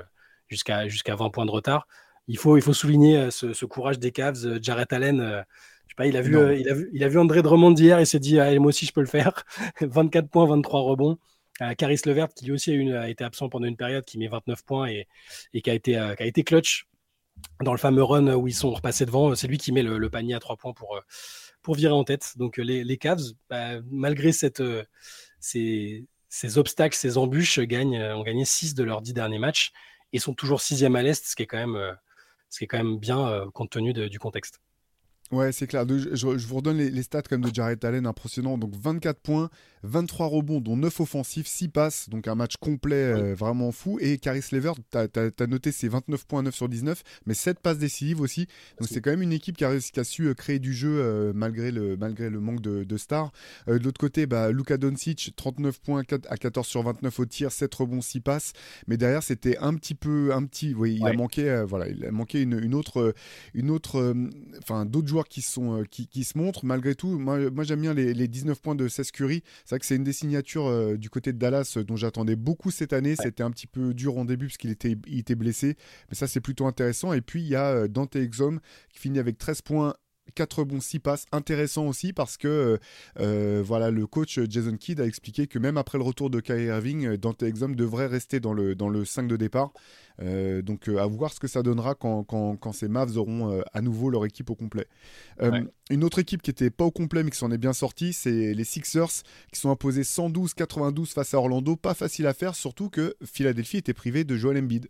jusqu'à 0.49 0.89
jusqu'à 0.89 1.17
20 1.17 1.31
points 1.31 1.47
de 1.47 1.51
retard. 1.51 1.87
Il 2.29 2.39
faut, 2.39 2.57
il 2.57 2.63
faut 2.63 2.75
souligner 2.75 3.31
ce, 3.31 3.53
ce 3.53 3.65
courage 3.67 3.99
des 3.99 4.11
Cavs. 4.11 4.61
Jarrett 4.61 4.93
Allen 4.93 5.45
pas, 5.97 6.07
il 6.07 6.17
a 6.17 6.21
vu, 6.21 6.37
euh, 6.37 6.55
il 6.55 6.69
a 6.69 6.75
vu, 6.75 6.91
il 6.93 7.03
a 7.03 7.09
vu 7.09 7.19
André 7.19 7.43
Drummond 7.43 7.75
hier 7.75 7.99
et 7.99 8.05
s'est 8.05 8.21
dit, 8.21 8.39
ah, 8.39 8.55
moi 8.61 8.69
aussi 8.69 8.87
je 8.87 8.93
peux 8.93 9.01
le 9.01 9.07
faire. 9.07 9.45
24 9.81 10.29
points, 10.29 10.47
23 10.47 10.81
rebonds. 10.83 11.19
Euh, 11.63 11.73
Caris 11.73 12.01
Levert, 12.05 12.29
qui 12.35 12.45
lui 12.45 12.53
aussi 12.53 12.71
a, 12.93 13.09
été 13.09 13.25
absent 13.25 13.49
pendant 13.49 13.67
une 13.67 13.77
période, 13.77 14.05
qui 14.05 14.19
met 14.19 14.29
29 14.29 14.63
points 14.65 14.89
et, 14.89 15.07
qui, 15.63 15.71
a 15.71 15.75
été, 15.75 15.97
euh, 15.97 16.15
qui 16.15 16.23
a 16.23 16.27
été 16.27 16.45
clutch 16.45 16.87
dans 17.63 17.73
le 17.73 17.79
fameux 17.79 18.03
run 18.03 18.35
où 18.35 18.47
ils 18.47 18.55
sont 18.55 18.71
repassés 18.71 19.07
devant. 19.07 19.35
C'est 19.35 19.49
lui 19.49 19.57
qui 19.57 19.73
met 19.73 19.83
le, 19.83 20.11
panier 20.11 20.35
à 20.35 20.39
3 20.39 20.57
points 20.57 20.75
pour, 20.75 21.01
pour 21.63 21.75
virer 21.75 21.95
en 21.95 22.05
tête. 22.05 22.35
Donc 22.37 22.59
les, 22.59 22.85
les 22.85 22.97
Cavs, 22.99 23.23
bah, 23.49 23.81
malgré 23.91 24.33
cette, 24.33 24.63
ces, 25.41 26.05
ces, 26.29 26.59
obstacles, 26.59 26.97
ces 26.97 27.17
embûches, 27.17 27.59
gagnent, 27.61 28.03
ont 28.03 28.23
gagné 28.23 28.45
6 28.45 28.75
de 28.75 28.85
leurs 28.85 29.01
10 29.01 29.15
derniers 29.15 29.39
matchs 29.39 29.73
et 30.17 30.19
sont 30.19 30.35
toujours 30.35 30.61
6 30.61 30.85
à 30.85 31.03
l'Est, 31.03 31.27
ce 31.27 31.37
qui 31.37 31.43
est 31.45 31.47
quand 31.47 31.59
même, 31.59 31.97
ce 32.51 32.59
qui 32.59 32.65
est 32.65 32.67
quand 32.67 32.79
même 32.79 32.99
bien 32.99 33.49
compte 33.55 33.71
tenu 33.71 33.93
du 33.93 34.19
contexte. 34.19 34.61
Ouais, 35.33 35.51
c'est 35.51 35.67
clair. 35.67 35.85
Je, 35.89 36.27
vous 36.27 36.57
redonne 36.57 36.77
les, 36.77 37.03
stats 37.03 37.23
comme 37.23 37.41
de 37.41 37.53
Jared 37.53 37.85
Allen, 37.85 38.07
impressionnant. 38.07 38.59
Donc 38.59 38.77
24 38.77 39.19
points, 39.19 39.51
23 39.83 40.27
rebonds, 40.29 40.61
dont 40.61 40.77
9 40.77 41.01
offensifs, 41.01 41.49
6 41.49 41.69
passes. 41.69 42.09
Donc 42.09 42.29
un 42.29 42.37
match 42.37 42.57
complet 42.59 42.97
euh, 42.97 43.35
vraiment 43.35 43.73
fou. 43.73 43.99
Et 44.01 44.19
Caris 44.19 44.45
Lever, 44.53 44.73
tu 44.93 44.99
as, 44.99 45.47
noté 45.47 45.73
ses 45.73 45.89
29 45.89 46.27
points, 46.27 46.43
9 46.43 46.55
sur 46.55 46.69
19, 46.69 47.03
mais 47.27 47.35
7 47.35 47.59
passes 47.59 47.79
décisives 47.79 48.21
aussi. 48.21 48.47
Donc 48.79 48.89
c'est 48.89 49.01
quand 49.01 49.11
même 49.11 49.23
une 49.23 49.33
équipe 49.33 49.57
qui 49.57 49.65
a, 49.65 49.77
qui 49.77 49.99
a 49.99 50.05
su 50.05 50.27
euh, 50.27 50.35
créer 50.35 50.61
du 50.61 50.73
jeu 50.73 51.01
euh, 51.01 51.33
malgré, 51.35 51.73
le, 51.73 51.97
malgré 51.97 52.31
le 52.31 52.39
manque 52.39 52.61
de, 52.61 52.97
stars. 52.97 53.33
de 53.67 53.73
l'autre 53.79 53.99
côté, 54.01 54.27
bah, 54.27 54.53
Luka 54.53 54.77
Doncic, 54.77 55.33
39 55.35 55.81
points 55.81 56.03
à 56.29 56.37
14 56.37 56.67
sur 56.67 56.83
29 56.85 57.19
au 57.19 57.27
tir, 57.27 57.51
7 57.51 57.75
rebonds, 57.75 58.01
6 58.01 58.21
passes. 58.21 58.53
Mais 58.87 58.97
derrière, 58.97 59.25
c'était 59.25 59.59
un 59.59 59.75
petit 59.75 59.95
peu. 59.97 60.33
Un 60.33 60.45
petit, 60.45 60.73
oui, 60.75 60.99
il, 61.01 61.07
a 61.07 61.13
manqué, 61.13 61.65
voilà, 61.67 61.89
il 61.89 62.05
a 62.05 62.13
manqué 62.13 62.43
une, 62.43 62.61
une 62.63 62.75
autre. 62.75 63.15
Une 63.55 63.71
autre 63.71 64.15
enfin, 64.63 64.85
d'autres 64.87 65.16
joueurs 65.17 65.29
qui, 65.29 65.41
sont, 65.41 65.81
euh, 65.81 65.85
qui, 65.85 66.07
qui, 66.07 66.25
se 66.25 66.37
montrent. 66.37 66.65
Malgré 66.67 66.95
tout, 66.95 67.19
moi, 67.19 67.51
moi 67.51 67.65
j'aime 67.65 67.81
bien 67.81 67.95
les, 67.95 68.13
les, 68.13 68.29
19 68.29 68.61
points 68.61 68.75
de 68.75 68.87
Seth 68.87 69.13
Curry. 69.13 69.43
C'est 69.65 69.71
vrai 69.71 69.79
que 69.79 69.87
c'est 69.87 69.97
une 69.97 70.05
des 70.05 70.13
signatures 70.13 70.67
euh, 70.67 70.97
du 70.97 71.09
côté 71.09 71.33
de 71.33 71.39
Dallas 71.39 71.75
euh, 71.77 71.85
dont 71.85 71.97
j'attendais 71.97 72.37
beaucoup 72.37 72.71
cette 72.71 72.93
année. 72.93 73.17
C'était 73.17 73.43
un 73.43 73.51
petit 73.51 73.67
peu 73.67 73.95
dur 73.95 74.19
en 74.19 74.27
début 74.27 74.47
parce 74.47 74.59
qu'il 74.59 74.71
était, 74.71 74.97
il 75.07 75.19
était 75.19 75.35
blessé. 75.35 75.77
Mais 76.11 76.17
ça, 76.17 76.27
c'est 76.27 76.41
plutôt 76.41 76.67
intéressant. 76.67 77.15
Et 77.15 77.23
puis, 77.23 77.41
il 77.41 77.49
y 77.49 77.57
a 77.57 77.89
Dante 77.89 78.17
Exum 78.17 78.61
qui 78.91 78.99
finit 78.99 79.19
avec 79.19 79.39
13 79.39 79.63
points 79.63 79.95
4 80.35 80.65
bons 80.65 80.81
6 80.81 80.99
passes. 80.99 81.27
Intéressant 81.33 81.87
aussi 81.87 82.13
parce 82.13 82.37
que 82.37 82.79
voilà, 83.17 83.91
le 83.91 84.07
coach 84.07 84.41
Jason 84.49 84.77
Kidd 84.77 85.01
a 85.01 85.07
expliqué 85.07 85.47
que 85.47 85.59
même 85.59 85.77
après 85.77 85.99
le 85.99 86.05
retour 86.05 86.31
de 86.31 86.41
Kyrie 86.41 86.67
Irving, 86.67 87.17
Dante 87.17 87.43
Exum 87.43 87.75
devrait 87.77 88.07
rester 88.07 88.41
dans 88.41 88.53
le, 88.53 88.75
dans 88.75 88.89
le 88.89 89.05
5 89.05 89.27
de 89.29 89.37
départ. 89.37 89.73
donc 90.21 90.89
à 90.89 91.07
voir 91.07 91.33
ce 91.33 91.41
que 91.41 91.49
ça 91.49 91.63
donnera 91.63 91.95
quand, 91.95 92.25
quand, 92.25 92.57
quand 92.57 92.73
ces 92.73 92.89
Mavs 92.89 93.17
auront 93.17 93.63
à 93.73 93.81
nouveau 93.81 94.11
leur 94.11 94.25
équipe 94.25 94.51
au 94.51 94.55
complet. 94.55 94.87
Une 95.91 96.03
autre 96.03 96.19
équipe 96.19 96.43
qui 96.43 96.51
n'était 96.51 96.71
pas 96.71 96.85
au 96.85 96.91
complet 96.91 97.23
mais 97.23 97.31
qui 97.31 97.39
s'en 97.39 97.51
est 97.53 97.59
bien 97.59 97.73
sortie, 97.73 98.13
c'est 98.13 98.55
les 98.55 98.65
Sixers 98.65 99.23
qui 99.53 99.61
sont 99.61 99.71
imposés 99.71 100.03
112-92 100.03 101.13
face 101.13 101.35
à 101.35 101.39
Orlando. 101.39 101.77
Pas 101.77 101.95
facile 101.95 102.27
à 102.27 102.35
faire, 102.35 102.55
surtout 102.55 102.91
que 102.91 103.15
Philadelphie 103.25 103.77
était 103.79 103.95
privé 103.95 104.25
de 104.25 104.37
Joel 104.37 104.59
Embiid. 104.59 104.89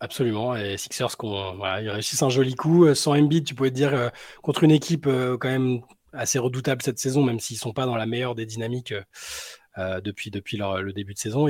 Absolument. 0.00 0.56
Et 0.56 0.76
Sixers, 0.76 1.16
ils 1.22 1.90
réussissent 1.90 2.22
un 2.22 2.28
joli 2.28 2.54
coup. 2.54 2.84
Euh, 2.84 2.94
sans 2.94 3.12
Embiid, 3.16 3.44
tu 3.44 3.54
pouvais 3.54 3.70
te 3.70 3.74
dire, 3.74 3.94
euh, 3.94 4.08
contre 4.42 4.64
une 4.64 4.70
équipe 4.70 5.06
euh, 5.06 5.38
quand 5.38 5.48
même 5.48 5.80
assez 6.12 6.38
redoutable 6.38 6.82
cette 6.82 6.98
saison, 6.98 7.22
même 7.22 7.40
s'ils 7.40 7.56
ne 7.56 7.60
sont 7.60 7.72
pas 7.72 7.86
dans 7.86 7.96
la 7.96 8.06
meilleure 8.06 8.34
des 8.34 8.46
dynamiques 8.46 8.94
depuis, 9.76 10.30
le 10.30 10.92
début 10.92 11.14
de 11.14 11.18
saison. 11.18 11.48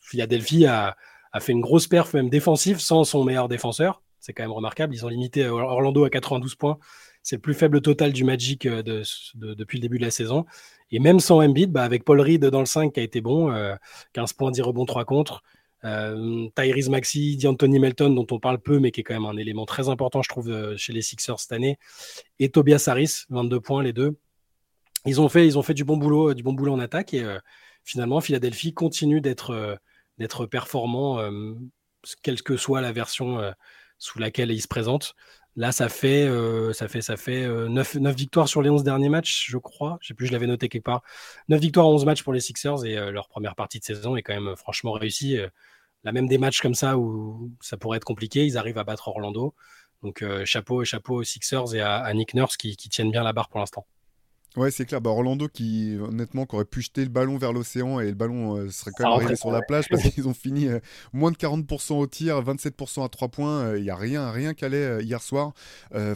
Philadelphie 0.00 0.64
a, 0.64 0.96
a, 1.32 1.40
fait 1.40 1.52
une 1.52 1.60
grosse 1.60 1.86
perf, 1.88 2.14
même 2.14 2.30
défensive, 2.30 2.78
sans 2.78 3.04
son 3.04 3.24
meilleur 3.24 3.48
défenseur. 3.48 4.02
C'est 4.18 4.32
quand 4.32 4.44
même 4.44 4.52
remarquable. 4.52 4.94
Ils 4.94 5.04
ont 5.04 5.08
limité 5.08 5.46
Orlando 5.46 6.04
à 6.04 6.10
92 6.10 6.54
points. 6.54 6.78
C'est 7.22 7.36
le 7.36 7.42
plus 7.42 7.52
faible 7.52 7.82
total 7.82 8.12
du 8.14 8.24
Magic 8.24 8.66
depuis 8.66 9.78
le 9.78 9.82
début 9.82 9.98
de 9.98 10.04
la 10.04 10.10
saison. 10.10 10.46
Et 10.90 10.98
même 10.98 11.20
sans 11.20 11.42
Embiid, 11.42 11.70
bah, 11.70 11.82
avec 11.82 12.04
Paul 12.04 12.20
Reed 12.22 12.46
dans 12.46 12.60
le 12.60 12.66
5 12.66 12.94
qui 12.94 13.00
a 13.00 13.02
été 13.02 13.20
bon, 13.20 13.52
15 14.14 14.32
points, 14.32 14.50
10 14.50 14.62
rebonds, 14.62 14.86
3 14.86 15.04
contre. 15.04 15.42
Euh, 15.84 16.48
Tyrese 16.54 16.88
Maxi, 16.88 17.36
D'Anthony 17.36 17.78
Melton, 17.78 18.10
dont 18.10 18.26
on 18.30 18.38
parle 18.38 18.60
peu, 18.60 18.78
mais 18.78 18.90
qui 18.90 19.00
est 19.00 19.02
quand 19.04 19.14
même 19.14 19.26
un 19.26 19.36
élément 19.36 19.66
très 19.66 19.88
important, 19.88 20.22
je 20.22 20.28
trouve, 20.28 20.50
euh, 20.50 20.76
chez 20.76 20.92
les 20.92 21.02
Sixers 21.02 21.40
cette 21.40 21.52
année. 21.52 21.78
Et 22.38 22.50
Tobias 22.50 22.84
Harris, 22.86 23.24
22 23.30 23.60
points, 23.60 23.82
les 23.82 23.92
deux. 23.92 24.18
Ils 25.04 25.20
ont 25.20 25.28
fait, 25.28 25.46
ils 25.46 25.58
ont 25.58 25.62
fait 25.62 25.74
du 25.74 25.84
bon 25.84 25.96
boulot, 25.96 26.30
euh, 26.30 26.34
du 26.34 26.42
bon 26.42 26.52
boulot 26.52 26.72
en 26.72 26.78
attaque. 26.78 27.14
Et 27.14 27.24
finalement, 27.84 28.20
Philadelphie 28.20 28.72
continue 28.72 29.20
d'être 29.20 29.78
d'être 30.18 30.46
performant, 30.46 31.18
quelle 32.22 32.42
que 32.42 32.56
soit 32.56 32.80
la 32.80 32.92
version 32.92 33.40
sous 33.98 34.18
laquelle 34.18 34.52
il 34.52 34.60
se 34.60 34.68
présente. 34.68 35.14
Là, 35.56 35.70
ça 35.70 35.88
fait, 35.90 36.24
euh, 36.26 36.72
ça 36.72 36.88
fait, 36.88 37.02
ça 37.02 37.16
fait 37.18 37.46
9, 37.46 37.96
euh, 37.96 38.10
victoires 38.10 38.48
sur 38.48 38.62
les 38.62 38.70
11 38.70 38.84
derniers 38.84 39.10
matchs, 39.10 39.50
je 39.50 39.58
crois. 39.58 39.98
Je 40.00 40.08
sais 40.08 40.14
plus, 40.14 40.26
je 40.26 40.32
l'avais 40.32 40.46
noté 40.46 40.68
quelque 40.70 40.84
part. 40.84 41.02
9 41.48 41.60
victoires 41.60 41.86
en 41.86 41.92
11 41.92 42.06
matchs 42.06 42.22
pour 42.22 42.32
les 42.32 42.40
Sixers 42.40 42.86
et 42.86 42.96
euh, 42.96 43.10
leur 43.10 43.28
première 43.28 43.54
partie 43.54 43.78
de 43.78 43.84
saison 43.84 44.16
est 44.16 44.22
quand 44.22 44.34
même 44.34 44.56
franchement 44.56 44.92
réussie. 44.92 45.38
la 46.04 46.12
même 46.12 46.26
des 46.28 46.38
matchs 46.38 46.60
comme 46.62 46.74
ça 46.74 46.98
où 46.98 47.52
ça 47.60 47.76
pourrait 47.76 47.98
être 47.98 48.04
compliqué, 48.04 48.46
ils 48.46 48.56
arrivent 48.58 48.78
à 48.78 48.84
battre 48.84 49.08
Orlando. 49.08 49.54
Donc 50.02 50.24
chapeau, 50.44 50.84
chapeau 50.84 51.16
aux 51.16 51.24
Sixers 51.24 51.74
et 51.74 51.80
à, 51.80 52.12
Nick 52.14 52.34
Nurse 52.34 52.56
qui 52.56 52.76
tiennent 52.76 53.10
bien 53.12 53.22
la 53.22 53.32
barre 53.32 53.48
pour 53.48 53.60
l'instant. 53.60 53.86
Ouais, 54.56 54.70
c'est 54.70 54.84
clair. 54.84 55.00
Bah, 55.00 55.10
Orlando 55.10 55.48
qui, 55.48 55.96
honnêtement, 55.98 56.44
qui 56.44 56.54
aurait 56.54 56.66
pu 56.66 56.82
jeter 56.82 57.02
le 57.02 57.08
ballon 57.08 57.38
vers 57.38 57.54
l'océan 57.54 58.00
et 58.00 58.08
le 58.08 58.14
ballon 58.14 58.56
euh, 58.56 58.70
serait 58.70 58.90
quand 58.96 59.04
même 59.04 59.12
arrivé 59.14 59.36
sur 59.36 59.50
la 59.50 59.62
plage 59.62 59.88
parce 59.88 60.02
qu'ils 60.10 60.28
ont 60.28 60.34
fini 60.34 60.68
euh, 60.68 60.78
moins 61.14 61.30
de 61.30 61.36
40% 61.36 61.94
au 61.94 62.06
tir, 62.06 62.42
27% 62.42 63.02
à 63.04 63.08
3 63.08 63.28
points. 63.28 63.70
Il 63.70 63.76
euh, 63.76 63.80
n'y 63.80 63.90
a 63.90 63.96
rien, 63.96 64.30
rien 64.30 64.52
qu'allait 64.52 65.02
hier 65.02 65.22
soir. 65.22 65.52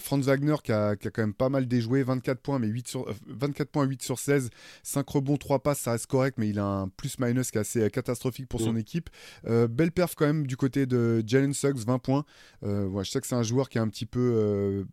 Franz 0.00 0.26
Wagner 0.26 0.56
qui 0.62 0.72
a, 0.72 0.96
qui 0.96 1.08
a, 1.08 1.10
quand 1.10 1.22
même 1.22 1.34
pas 1.34 1.48
mal 1.48 1.66
déjoué, 1.66 2.02
24 2.02 2.40
points, 2.40 2.58
mais 2.58 2.66
8 2.66 2.88
sur, 2.88 3.06
24 3.26 3.70
points, 3.70 3.84
8 3.84 4.02
sur 4.02 4.18
16, 4.18 4.50
5 4.82 5.08
rebonds, 5.08 5.36
3 5.36 5.60
passes, 5.60 5.80
ça 5.80 5.92
reste 5.92 6.06
correct, 6.06 6.36
mais 6.38 6.48
il 6.48 6.58
a 6.58 6.64
un 6.64 6.88
plus-minus 6.88 7.50
qui 7.50 7.58
est 7.58 7.60
assez 7.60 7.90
catastrophique 7.90 8.48
pour 8.48 8.60
son 8.60 8.74
mm. 8.74 8.78
équipe. 8.78 9.10
belle 9.44 9.92
perf 9.92 10.14
quand 10.14 10.26
même 10.26 10.46
du 10.46 10.56
côté 10.56 10.86
de 10.86 11.22
Jalen 11.26 11.54
Suggs, 11.54 11.78
20 11.78 11.98
points. 11.98 12.24
Ouais, 12.62 13.04
je 13.04 13.10
sais 13.10 13.20
que 13.20 13.26
c'est 13.26 13.34
un 13.34 13.42
joueur 13.42 13.68
qui 13.68 13.78
est 13.78 13.80
un 13.80 13.88
petit 13.88 14.06
peu 14.06 14.84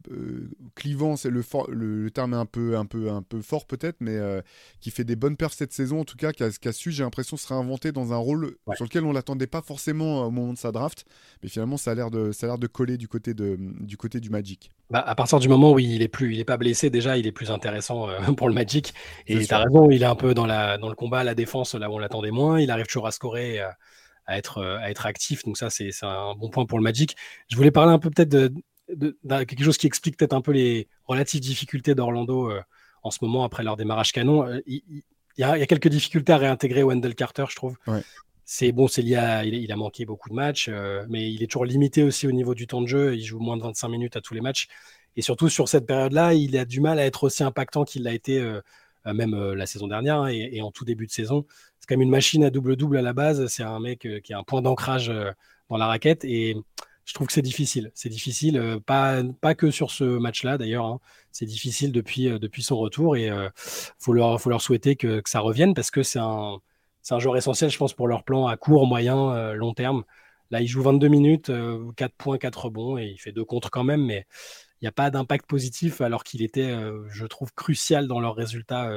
clivant, 0.76 1.16
c'est 1.18 1.30
le, 1.30 1.44
le, 1.70 2.04
le, 2.04 2.12
terme 2.12 2.34
est 2.34 2.38
un 2.38 2.46
peu, 2.46 2.78
un 2.78 2.86
peu, 2.86 3.10
un 3.10 3.22
peu 3.22 3.33
fort 3.42 3.66
peut-être, 3.66 3.98
mais 4.00 4.16
euh, 4.16 4.42
qui 4.80 4.92
fait 4.92 5.04
des 5.04 5.16
bonnes 5.16 5.38
perfs 5.38 5.54
cette 5.54 5.74
saison, 5.74 6.02
en 6.02 6.06
tout 6.06 6.18
cas, 6.18 6.32
qui 6.32 6.44
a, 6.44 6.72
su, 6.72 6.92
j'ai 6.92 7.04
l'impression, 7.04 7.38
se 7.38 7.48
réinventer 7.48 7.92
dans 7.92 8.14
un 8.14 8.18
rôle 8.18 8.56
sur 8.76 8.86
lequel 8.86 9.04
on 9.06 9.12
l'attendait 9.12 9.48
pas 9.48 9.62
forcément 9.62 10.22
euh, 10.22 10.26
au 10.26 10.32
moment 10.32 10.54
de 10.54 10.58
sa 10.58 10.72
draft, 10.72 11.06
mais 11.42 11.50
finalement, 11.50 11.78
ça 11.78 11.92
a 11.92 11.96
l'air 11.96 12.12
de, 12.12 12.32
ça 12.32 12.46
a 12.46 12.50
l'air 12.50 12.58
de 12.58 12.68
coller 12.68 12.98
du 12.98 13.08
côté, 13.08 13.34
de, 13.34 13.58
du 13.60 13.98
côté 13.98 14.20
du 14.20 14.30
Magic. 14.30 14.72
Bah, 14.90 15.00
à 15.00 15.16
partir 15.16 15.40
du 15.40 15.48
moment 15.48 15.72
où 15.72 15.80
il 15.80 16.02
est 16.02 16.08
plus, 16.08 16.34
il 16.34 16.40
est 16.40 16.46
pas 16.46 16.58
blessé 16.58 16.90
déjà, 16.90 17.18
il 17.18 17.26
est 17.26 17.32
plus 17.32 17.52
intéressant 17.52 18.10
euh, 18.10 18.20
pour 18.38 18.48
le 18.48 18.54
Magic. 18.54 18.94
Et 19.28 19.46
tu 19.46 19.54
as 19.54 19.60
raison, 19.60 19.90
il 19.90 20.04
est 20.04 20.08
un 20.08 20.16
peu 20.16 20.34
dans, 20.34 20.46
la, 20.46 20.78
dans 20.78 20.90
le 20.90 20.96
combat, 20.96 21.24
la 21.24 21.36
défense, 21.36 21.76
là 21.76 21.90
où 21.90 21.94
on 21.94 22.00
l'attendait 22.00 22.32
moins. 22.32 22.60
Il 22.60 22.70
arrive 22.72 22.86
toujours 22.86 23.08
à 23.08 23.12
scorer. 23.12 23.60
à 24.26 24.38
être, 24.38 24.64
à 24.64 24.90
être 24.90 25.06
actif. 25.06 25.44
Donc 25.44 25.58
ça, 25.58 25.70
c'est 25.70 25.92
un 26.04 26.36
bon 26.36 26.50
point 26.50 26.66
pour 26.66 26.78
le 26.78 26.84
Magic. 26.84 27.16
Je 27.50 27.56
voulais 27.56 27.72
parler 27.72 27.92
un 27.92 28.00
peu 28.00 28.10
peut-être 28.10 28.30
de, 28.30 28.54
de, 28.96 29.18
quelque 29.44 29.64
chose 29.64 29.78
qui 29.78 29.88
explique 29.88 30.18
peut-être 30.18 30.34
un 30.34 30.42
peu 30.42 30.52
les 30.52 30.88
relatives 31.06 31.42
difficultés 31.42 31.96
d'Orlando 31.96 32.52
en 33.04 33.12
ce 33.12 33.20
moment 33.22 33.44
après 33.44 33.64
leur 33.64 33.78
démarrage 33.78 34.12
canon. 34.12 34.46
Euh, 34.48 34.60
il, 34.66 34.82
y 35.38 35.44
a, 35.44 35.66
quelques 35.66 35.90
difficultés 35.90 36.34
à 36.34 36.38
réintégrer 36.38 36.84
Wendell 36.84 37.16
Carter, 37.16 37.46
je 37.50 37.56
trouve. 37.56 37.78
C'est 38.46 38.72
bon, 38.72 38.88
c'est 38.88 39.02
lié 39.02 39.16
à, 39.16 39.46
il, 39.46 39.72
a 39.72 39.76
manqué 39.76 40.06
beaucoup 40.06 40.30
de 40.30 40.36
matchs, 40.36 40.70
euh, 40.70 41.06
mais 41.10 41.32
il 41.32 41.44
est 41.44 41.48
toujours 41.48 41.66
limité 41.66 42.04
aussi 42.04 42.28
au 42.28 42.32
niveau 42.32 42.54
du 42.54 42.68
temps 42.68 42.82
de 42.82 42.88
jeu. 42.88 43.16
Il 43.16 43.24
joue 43.24 43.40
moins 43.40 43.56
de 43.56 43.62
25 43.62 43.88
minutes 43.88 44.16
à 44.18 44.22
tous 44.22 44.34
les 44.34 44.42
matchs. 44.42 44.68
Et 45.16 45.22
surtout 45.22 45.48
sur 45.48 45.70
cette 45.70 45.86
période-là, 45.86 46.34
il 46.34 46.58
a 46.58 46.66
du 46.66 46.82
mal 46.82 47.00
à 47.00 47.06
être 47.06 47.24
aussi 47.24 47.44
impactant 47.44 47.84
qu'il 47.84 48.04
l'a 48.04 48.14
été 48.14 48.40
euh, 48.40 48.62
même 49.06 49.54
la 49.54 49.66
saison 49.66 49.88
dernière 49.88 50.22
hein, 50.22 50.28
et, 50.30 50.62
en 50.62 50.72
tout 50.72 50.86
début 50.86 51.08
de 51.08 51.12
saison. 51.12 51.46
C'est 51.80 51.88
quand 51.88 51.96
même 51.96 52.02
une 52.02 52.10
machine 52.10 52.44
à 52.44 52.50
double-double 52.50 52.98
à 52.98 53.02
la 53.02 53.14
base. 53.14 53.48
C'est 53.48 53.64
un 53.64 53.80
mec 53.80 54.08
qui 54.24 54.34
a 54.34 54.38
un 54.38 54.44
point 54.44 54.62
d'ancrage 54.62 55.12
dans 55.70 55.78
la 55.78 55.88
raquette. 55.88 56.24
Et 56.24 56.56
je 57.06 57.14
trouve 57.14 57.28
que 57.28 57.34
c'est 57.34 57.42
difficile. 57.42 57.92
C'est 57.96 58.10
difficile, 58.10 58.80
pas, 58.86 59.22
pas 59.42 59.56
que 59.56 59.72
sur 59.72 59.92
ce 59.92 60.04
match-là 60.04 60.58
d'ailleurs. 60.58 60.86
Hein. 60.86 61.00
C'est 61.32 61.46
difficile 61.46 61.92
depuis, 61.92 62.26
depuis 62.40 62.64
son 62.64 62.78
retour 62.78 63.16
et 63.18 63.28
il 63.28 63.52
faut, 64.00 64.14
leur, 64.14 64.40
faut 64.42 64.50
leur 64.50 64.62
souhaiter 64.62 64.96
que, 64.96 65.20
que, 65.20 65.30
ça 65.30 65.40
revienne 65.40 65.74
parce 65.74 65.92
que 65.92 66.04
c'est 66.04 66.20
un, 66.20 66.60
un 67.12 67.20
joueur 67.20 67.38
essentiel, 67.38 67.70
je 67.70 67.78
pense, 67.78 67.94
pour 67.94 68.08
leur 68.08 68.24
plan 68.24 68.48
à 68.48 68.58
court, 68.58 68.88
moyen, 68.88 69.54
long 69.54 69.74
terme. 69.74 70.04
Là, 70.52 70.62
il 70.62 70.68
joue 70.68 70.82
22 70.84 71.08
minutes, 71.08 71.52
4 71.96 72.14
points, 72.16 72.38
4 72.38 72.66
rebonds 72.66 72.98
et 72.98 73.06
il 73.08 73.18
fait 73.18 73.32
deux 73.32 73.46
contre 73.46 73.70
quand 73.72 73.84
même, 73.84 74.06
mais 74.06 74.28
il 74.82 74.86
n'y 74.86 74.88
a 74.88 74.92
pas 74.92 75.10
d'impact 75.10 75.46
positif 75.48 76.02
alors 76.02 76.24
qu'il 76.24 76.42
était, 76.42 76.74
je 77.10 77.26
trouve, 77.26 77.54
crucial 77.54 78.08
dans 78.08 78.20
leurs 78.20 78.36
résultats, 78.36 78.90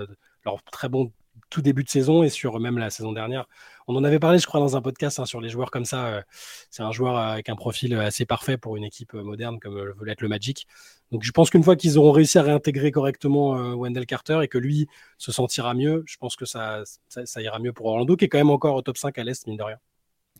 leur 0.44 0.62
très 0.64 0.88
bon 0.88 1.12
tout 1.50 1.62
début 1.62 1.84
de 1.84 1.88
saison 1.88 2.22
et 2.22 2.28
sur 2.28 2.58
même 2.60 2.78
la 2.78 2.90
saison 2.90 3.12
dernière. 3.12 3.46
On 3.88 3.96
en 3.96 4.04
avait 4.04 4.18
parlé, 4.18 4.38
je 4.38 4.46
crois, 4.46 4.60
dans 4.60 4.76
un 4.76 4.82
podcast 4.82 5.18
hein, 5.20 5.26
sur 5.26 5.40
les 5.40 5.48
joueurs 5.48 5.70
comme 5.70 5.84
ça. 5.84 6.06
Euh, 6.06 6.22
c'est 6.70 6.82
un 6.82 6.92
joueur 6.92 7.16
avec 7.16 7.48
un 7.48 7.56
profil 7.56 7.94
assez 7.94 8.26
parfait 8.26 8.56
pour 8.56 8.76
une 8.76 8.84
équipe 8.84 9.14
euh, 9.14 9.22
moderne 9.22 9.60
comme 9.60 9.74
veut 9.74 9.94
l'être 10.04 10.22
le 10.22 10.28
Magic. 10.28 10.66
Donc 11.12 11.22
je 11.22 11.30
pense 11.30 11.50
qu'une 11.50 11.62
fois 11.62 11.76
qu'ils 11.76 11.98
auront 11.98 12.12
réussi 12.12 12.38
à 12.38 12.42
réintégrer 12.42 12.90
correctement 12.90 13.56
euh, 13.56 13.74
Wendell 13.74 14.06
Carter 14.06 14.40
et 14.42 14.48
que 14.48 14.58
lui 14.58 14.88
se 15.18 15.30
sentira 15.30 15.74
mieux, 15.74 16.02
je 16.06 16.16
pense 16.16 16.36
que 16.36 16.44
ça, 16.44 16.82
ça 17.08 17.42
ira 17.42 17.58
mieux 17.60 17.72
pour 17.72 17.86
Orlando, 17.86 18.16
qui 18.16 18.24
est 18.24 18.28
quand 18.28 18.38
même 18.38 18.50
encore 18.50 18.74
au 18.74 18.82
top 18.82 18.96
5 18.96 19.16
à 19.18 19.24
l'Est, 19.24 19.46
mine 19.46 19.56
de 19.56 19.62
rien. 19.62 19.78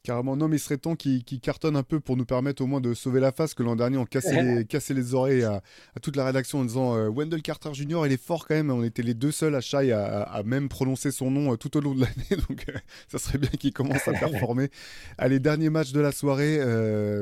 Carrément, 0.06 0.36
non, 0.36 0.46
mais 0.46 0.54
il 0.54 0.60
serait 0.60 0.76
temps 0.76 0.94
qu'il 0.94 1.24
cartonne 1.42 1.74
un 1.74 1.82
peu 1.82 1.98
pour 1.98 2.16
nous 2.16 2.24
permettre 2.24 2.62
au 2.62 2.66
moins 2.68 2.80
de 2.80 2.94
sauver 2.94 3.18
la 3.18 3.32
face. 3.32 3.54
Que 3.54 3.64
l'an 3.64 3.74
dernier, 3.74 3.96
on 3.96 4.04
cassait 4.04 4.40
les, 4.58 4.64
cassait 4.64 4.94
les 4.94 5.14
oreilles 5.14 5.42
à, 5.42 5.62
toute 6.00 6.14
la 6.14 6.24
rédaction 6.24 6.60
en 6.60 6.64
disant 6.64 6.94
euh, 6.94 7.08
Wendell 7.08 7.42
Carter 7.42 7.70
Jr., 7.74 8.02
il 8.06 8.12
est 8.12 8.22
fort 8.22 8.46
quand 8.46 8.54
même. 8.54 8.70
On 8.70 8.84
était 8.84 9.02
les 9.02 9.14
deux 9.14 9.32
seuls 9.32 9.56
à 9.56 9.60
Shai 9.60 9.90
à, 9.90 10.42
même 10.44 10.68
prononcer 10.68 11.10
son 11.10 11.32
nom 11.32 11.52
euh, 11.52 11.56
tout 11.56 11.76
au 11.76 11.80
long 11.80 11.92
de 11.92 12.02
l'année. 12.02 12.14
Donc, 12.48 12.66
euh, 12.68 12.78
ça 13.08 13.18
serait 13.18 13.38
bien 13.38 13.50
qu'il 13.50 13.72
commence 13.72 14.06
à 14.06 14.12
performer. 14.20 14.70
Allez, 15.18 15.40
dernier 15.40 15.70
match 15.70 15.90
de 15.90 15.98
la 15.98 16.12
soirée. 16.12 16.58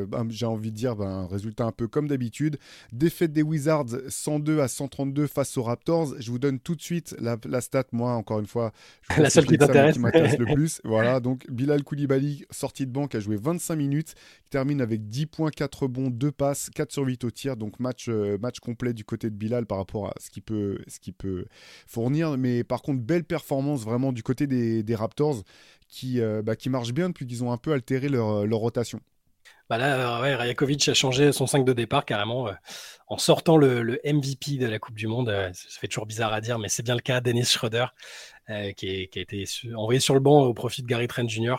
Ben, 0.06 0.26
j'ai 0.28 0.44
envie 0.44 0.70
de 0.70 0.76
dire 0.76 0.94
ben, 0.94 1.06
un 1.06 1.26
résultat 1.26 1.64
un 1.64 1.72
peu 1.72 1.88
comme 1.88 2.06
d'habitude. 2.06 2.58
Défaite 2.92 3.32
des 3.32 3.40
Wizards 3.42 3.96
102 4.08 4.60
à 4.60 4.68
132 4.68 5.26
face 5.26 5.56
aux 5.56 5.62
Raptors. 5.62 6.16
Je 6.18 6.30
vous 6.30 6.38
donne 6.38 6.60
tout 6.60 6.74
de 6.74 6.82
suite 6.82 7.16
la, 7.18 7.60
stat, 7.62 7.84
moi, 7.92 8.12
encore 8.12 8.40
une 8.40 8.46
fois. 8.46 8.72
la 9.16 9.30
seule 9.30 9.46
qui 9.46 9.56
t'intéresse. 9.56 9.96
le 9.96 10.52
plus. 10.52 10.82
Voilà, 10.84 11.20
donc 11.20 11.50
Bilal 11.50 11.82
Koulibaly 11.82 12.44
sort 12.50 12.73
de 12.82 12.90
banque 12.90 13.14
a 13.14 13.20
joué 13.20 13.36
25 13.36 13.76
minutes, 13.76 14.14
il 14.46 14.50
termine 14.50 14.80
avec 14.80 15.08
10 15.08 15.26
points, 15.26 15.50
4 15.50 15.86
bons, 15.86 16.10
2 16.10 16.32
passes, 16.32 16.70
4 16.74 16.92
sur 16.92 17.04
8 17.04 17.24
au 17.24 17.30
tir, 17.30 17.56
donc 17.56 17.78
match, 17.78 18.08
euh, 18.08 18.36
match 18.38 18.58
complet 18.58 18.92
du 18.92 19.04
côté 19.04 19.30
de 19.30 19.36
Bilal 19.36 19.66
par 19.66 19.78
rapport 19.78 20.08
à 20.08 20.14
ce 20.18 20.30
qu'il 20.30 20.42
peut, 20.42 20.78
ce 20.88 21.10
peut 21.12 21.46
fournir. 21.86 22.36
Mais 22.36 22.64
par 22.64 22.82
contre, 22.82 23.00
belle 23.00 23.24
performance 23.24 23.84
vraiment 23.84 24.12
du 24.12 24.22
côté 24.22 24.46
des, 24.46 24.94
Raptors 24.94 25.42
qui, 25.88 26.20
euh, 26.20 26.42
bah, 26.42 26.56
qui 26.56 26.70
marchent 26.70 26.92
bien 26.92 27.08
depuis 27.08 27.26
qu'ils 27.26 27.42
ont 27.42 27.52
un 27.52 27.56
peu 27.56 27.72
altéré 27.72 28.08
leur, 28.08 28.46
leur 28.46 28.58
rotation. 28.58 29.00
Bah 29.70 29.78
là, 29.78 30.20
ouais, 30.20 30.34
Rajakovic 30.34 30.86
a 30.88 30.94
changé 30.94 31.32
son 31.32 31.46
5 31.46 31.64
de 31.64 31.72
départ 31.72 32.04
carrément 32.04 32.50
en 33.08 33.16
sortant 33.16 33.56
le, 33.56 33.98
MVP 34.04 34.58
de 34.58 34.66
la 34.66 34.78
Coupe 34.78 34.94
du 34.94 35.06
Monde. 35.06 35.30
ça 35.54 35.80
fait 35.80 35.88
toujours 35.88 36.04
bizarre 36.04 36.34
à 36.34 36.42
dire, 36.42 36.58
mais 36.58 36.68
c'est 36.68 36.82
bien 36.82 36.94
le 36.94 37.00
cas. 37.00 37.22
Dennis 37.22 37.46
Schroeder, 37.46 37.86
qui, 38.76 39.08
a 39.14 39.20
été 39.20 39.44
envoyé 39.74 40.00
sur 40.00 40.12
le 40.12 40.20
banc 40.20 40.42
au 40.42 40.52
profit 40.52 40.82
de 40.82 40.86
Gary 40.86 41.08
Trent 41.08 41.26
Jr 41.26 41.56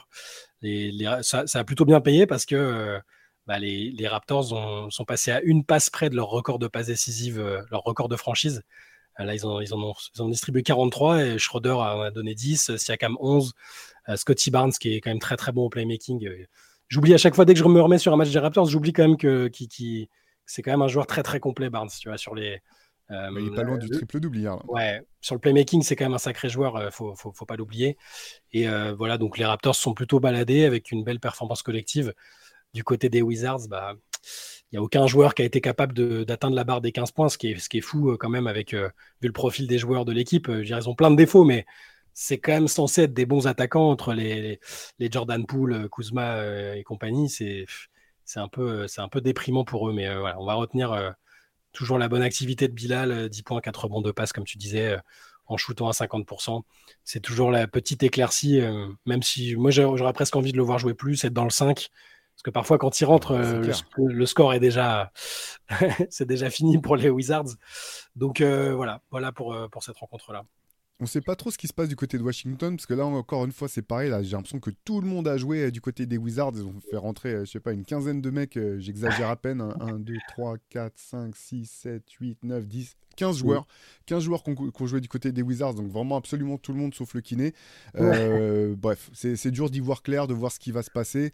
ça, 1.21 1.43
a 1.53 1.63
plutôt 1.63 1.85
bien 1.85 2.01
payé 2.01 2.25
parce 2.25 2.45
que 2.45 2.55
euh, 2.55 2.99
bah, 3.47 3.59
les, 3.59 4.07
Raptors 4.07 4.45
sont 4.91 5.05
passés 5.05 5.31
à 5.31 5.41
une 5.41 5.65
passe 5.65 5.89
près 5.89 6.09
de 6.09 6.15
leur 6.15 6.27
record 6.27 6.59
de 6.59 6.67
passe 6.67 6.87
décisive, 6.87 7.39
euh, 7.39 7.61
leur 7.71 7.81
record 7.81 8.09
de 8.09 8.15
franchise. 8.15 8.63
Euh, 9.19 9.23
là, 9.23 9.33
ils, 9.33 9.45
ont, 9.47 9.61
ils, 9.61 9.73
ont, 9.73 10.29
distribué 10.29 10.63
43 10.63 11.23
et 11.23 11.37
Schroeder 11.37 11.71
en 11.71 12.01
a 12.01 12.11
donné 12.11 12.35
10, 12.35 12.75
Siakam 12.77 13.17
11, 13.19 13.53
Scotty 14.15 14.51
Barnes 14.51 14.73
qui 14.73 14.95
est 14.95 15.01
quand 15.01 15.09
même 15.09 15.19
très 15.19 15.37
très 15.37 15.51
bon 15.51 15.65
au 15.65 15.69
playmaking. 15.69 16.27
J'oublie 16.87 17.13
à 17.13 17.17
chaque 17.17 17.35
fois, 17.35 17.45
dès 17.45 17.53
que 17.53 17.59
je 17.59 17.65
me 17.65 17.81
remets 17.81 17.97
sur 17.97 18.13
un 18.13 18.17
match 18.17 18.31
des 18.31 18.39
Raptors, 18.39 18.65
j'oublie 18.67 18.93
quand 18.93 19.07
même 19.07 19.17
que, 19.17 19.49
c'est 20.45 20.61
quand 20.61 20.71
même 20.71 20.81
un 20.81 20.87
joueur 20.87 21.07
très 21.07 21.23
très 21.23 21.39
complet, 21.39 21.69
Barnes. 21.69 21.89
Tu 21.99 22.09
vois, 22.09 22.17
sur 22.17 22.35
les, 22.35 22.61
Euh, 23.11 23.29
il 23.39 23.47
est 23.47 23.55
pas 23.55 23.63
loin 23.63 23.77
du 23.77 23.89
triple 23.89 24.19
double 24.19 24.37
hier. 24.37 24.57
Ouais, 24.69 25.01
sur 25.21 25.35
le 25.35 25.39
playmaking, 25.39 25.83
c'est 25.83 25.95
quand 25.95 26.05
même 26.05 26.13
un 26.13 26.19
sacré 26.19 26.49
joueur, 26.49 26.75
euh, 26.75 26.89
faut, 26.89 27.15
faut, 27.15 27.31
faut, 27.31 27.45
pas 27.45 27.55
l'oublier. 27.55 27.97
Et 28.51 28.67
euh, 28.67 28.93
voilà, 28.95 29.17
donc 29.17 29.37
les 29.37 29.45
Raptors 29.45 29.75
sont 29.75 29.93
plutôt 29.93 30.19
baladés 30.19 30.65
avec 30.65 30.91
une 30.91 31.03
belle 31.03 31.19
performance 31.19 31.61
collective. 31.61 32.13
Du 32.73 32.83
côté 32.83 33.09
des 33.09 33.21
Wizards, 33.21 33.67
bah, 33.69 33.93
il 34.71 34.75
n'y 34.75 34.79
a 34.79 34.81
aucun 34.81 35.07
joueur 35.07 35.35
qui 35.35 35.43
a 35.43 35.45
été 35.45 35.61
capable 35.61 36.25
d'atteindre 36.25 36.55
la 36.55 36.63
barre 36.63 36.81
des 36.81 36.91
15 36.91 37.11
points, 37.11 37.29
ce 37.29 37.37
qui 37.37 37.51
est, 37.51 37.59
ce 37.59 37.69
qui 37.69 37.77
est 37.77 37.81
fou 37.81 38.17
quand 38.19 38.29
même 38.29 38.47
avec 38.47 38.73
vu 38.73 38.81
le 39.21 39.31
profil 39.31 39.67
des 39.67 39.77
joueurs 39.77 40.03
de 40.03 40.11
l'équipe. 40.11 40.49
ils 40.49 40.89
ont 40.89 40.95
plein 40.95 41.11
de 41.11 41.15
défauts, 41.15 41.45
mais 41.45 41.65
c'est 42.13 42.39
quand 42.39 42.53
même 42.53 42.67
censé 42.67 43.03
être 43.03 43.13
des 43.13 43.25
bons 43.25 43.47
attaquants 43.47 43.89
entre 43.89 44.13
les, 44.13 44.59
les, 44.99 45.11
Jordan 45.11 45.45
Poole, 45.45 45.89
Kuzma 45.89 46.75
et 46.75 46.83
compagnie. 46.83 47.29
C'est 47.29 47.65
un, 48.35 48.47
peu, 48.49 48.87
un 48.97 49.09
peu 49.09 49.21
déprimant 49.21 49.63
pour 49.63 49.89
eux, 49.89 49.93
mais 49.93 50.13
voilà, 50.17 50.39
on 50.41 50.45
va 50.45 50.55
retenir 50.55 51.15
toujours 51.75 51.99
la 51.99 52.07
bonne 52.07 52.23
activité 52.23 52.67
de 52.67 52.73
Bilal, 52.73 53.29
10 53.29 53.43
points, 53.43 53.61
4 53.61 53.83
rebonds 53.83 54.01
de 54.01 54.11
passe, 54.11 54.33
comme 54.33 54.45
tu 54.45 54.57
disais, 54.57 54.93
euh, 54.93 54.97
en 55.45 55.57
shootant 55.57 55.87
à 55.87 55.91
50%. 55.91 56.63
C'est 57.03 57.19
toujours 57.19 57.51
la 57.51 57.67
petite 57.67 58.01
éclaircie, 58.01 58.61
euh, 58.61 58.87
même 59.05 59.21
si 59.21 59.55
moi 59.55 59.69
j'aurais 59.69 60.13
presque 60.13 60.35
envie 60.35 60.51
de 60.51 60.57
le 60.57 60.63
voir 60.63 60.79
jouer 60.79 60.95
plus, 60.95 61.23
être 61.23 61.33
dans 61.33 61.43
le 61.43 61.51
5. 61.51 61.89
Parce 62.35 62.43
que 62.43 62.49
parfois, 62.49 62.77
quand 62.77 62.99
il 62.99 63.05
rentre, 63.05 63.31
euh, 63.31 63.71
le, 63.97 64.25
score 64.25 64.53
est 64.53 64.59
déjà, 64.59 65.11
c'est 66.09 66.25
déjà 66.25 66.49
fini 66.49 66.79
pour 66.79 66.95
les 66.95 67.09
Wizards. 67.09 67.55
Donc 68.15 68.41
voilà, 68.41 69.01
voilà 69.11 69.31
pour, 69.31 69.55
pour 69.71 69.83
cette 69.83 69.97
rencontre-là 69.97 70.43
on 70.99 71.05
sait 71.05 71.21
pas 71.21 71.35
trop 71.35 71.51
ce 71.51 71.57
qui 71.57 71.67
se 71.67 71.73
passe 71.73 71.89
du 71.89 71.95
côté 71.95 72.17
de 72.17 72.23
Washington, 72.23 72.75
parce 72.75 72.85
que 72.85 72.93
là, 72.93 73.05
encore 73.05 73.43
une 73.45 73.51
fois, 73.51 73.67
c'est 73.67 73.81
pareil. 73.81 74.09
Là, 74.09 74.23
j'ai 74.23 74.31
l'impression 74.31 74.59
que 74.59 74.71
tout 74.85 75.01
le 75.01 75.07
monde 75.07 75.27
a 75.27 75.35
joué 75.35 75.63
euh, 75.63 75.71
du 75.71 75.81
côté 75.81 76.05
des 76.05 76.17
Wizards. 76.17 76.53
Ils 76.55 76.63
ont 76.63 76.79
fait 76.89 76.95
rentrer, 76.95 77.33
euh, 77.33 77.45
je 77.45 77.51
sais 77.51 77.59
pas, 77.59 77.73
une 77.73 77.83
quinzaine 77.83 78.21
de 78.21 78.29
mecs. 78.29 78.55
Euh, 78.55 78.79
j'exagère 78.79 79.29
à 79.29 79.35
peine. 79.35 79.61
1, 79.61 79.99
2, 79.99 80.13
3, 80.29 80.55
4, 80.69 80.93
5, 80.95 81.35
6, 81.35 81.65
7, 81.65 82.11
8, 82.21 82.43
9, 82.43 82.65
10, 82.65 82.95
15 83.17 83.37
joueurs. 83.37 83.67
15 84.05 84.23
joueurs 84.23 84.43
qui 84.43 84.51
ont, 84.51 84.87
joué 84.87 85.01
du 85.01 85.09
côté 85.09 85.33
des 85.33 85.41
Wizards. 85.41 85.73
Donc 85.73 85.91
vraiment 85.91 86.15
absolument 86.15 86.57
tout 86.57 86.71
le 86.71 86.79
monde 86.79 86.93
sauf 86.93 87.13
le 87.13 87.21
kiné. 87.21 87.53
bref, 87.93 89.09
c'est 89.13 89.51
dur 89.51 89.69
d'y 89.69 89.81
voir 89.81 90.01
clair, 90.01 90.27
de 90.27 90.33
voir 90.33 90.51
ce 90.51 90.59
qui 90.59 90.71
va 90.71 90.81
se 90.81 90.91
passer 90.91 91.33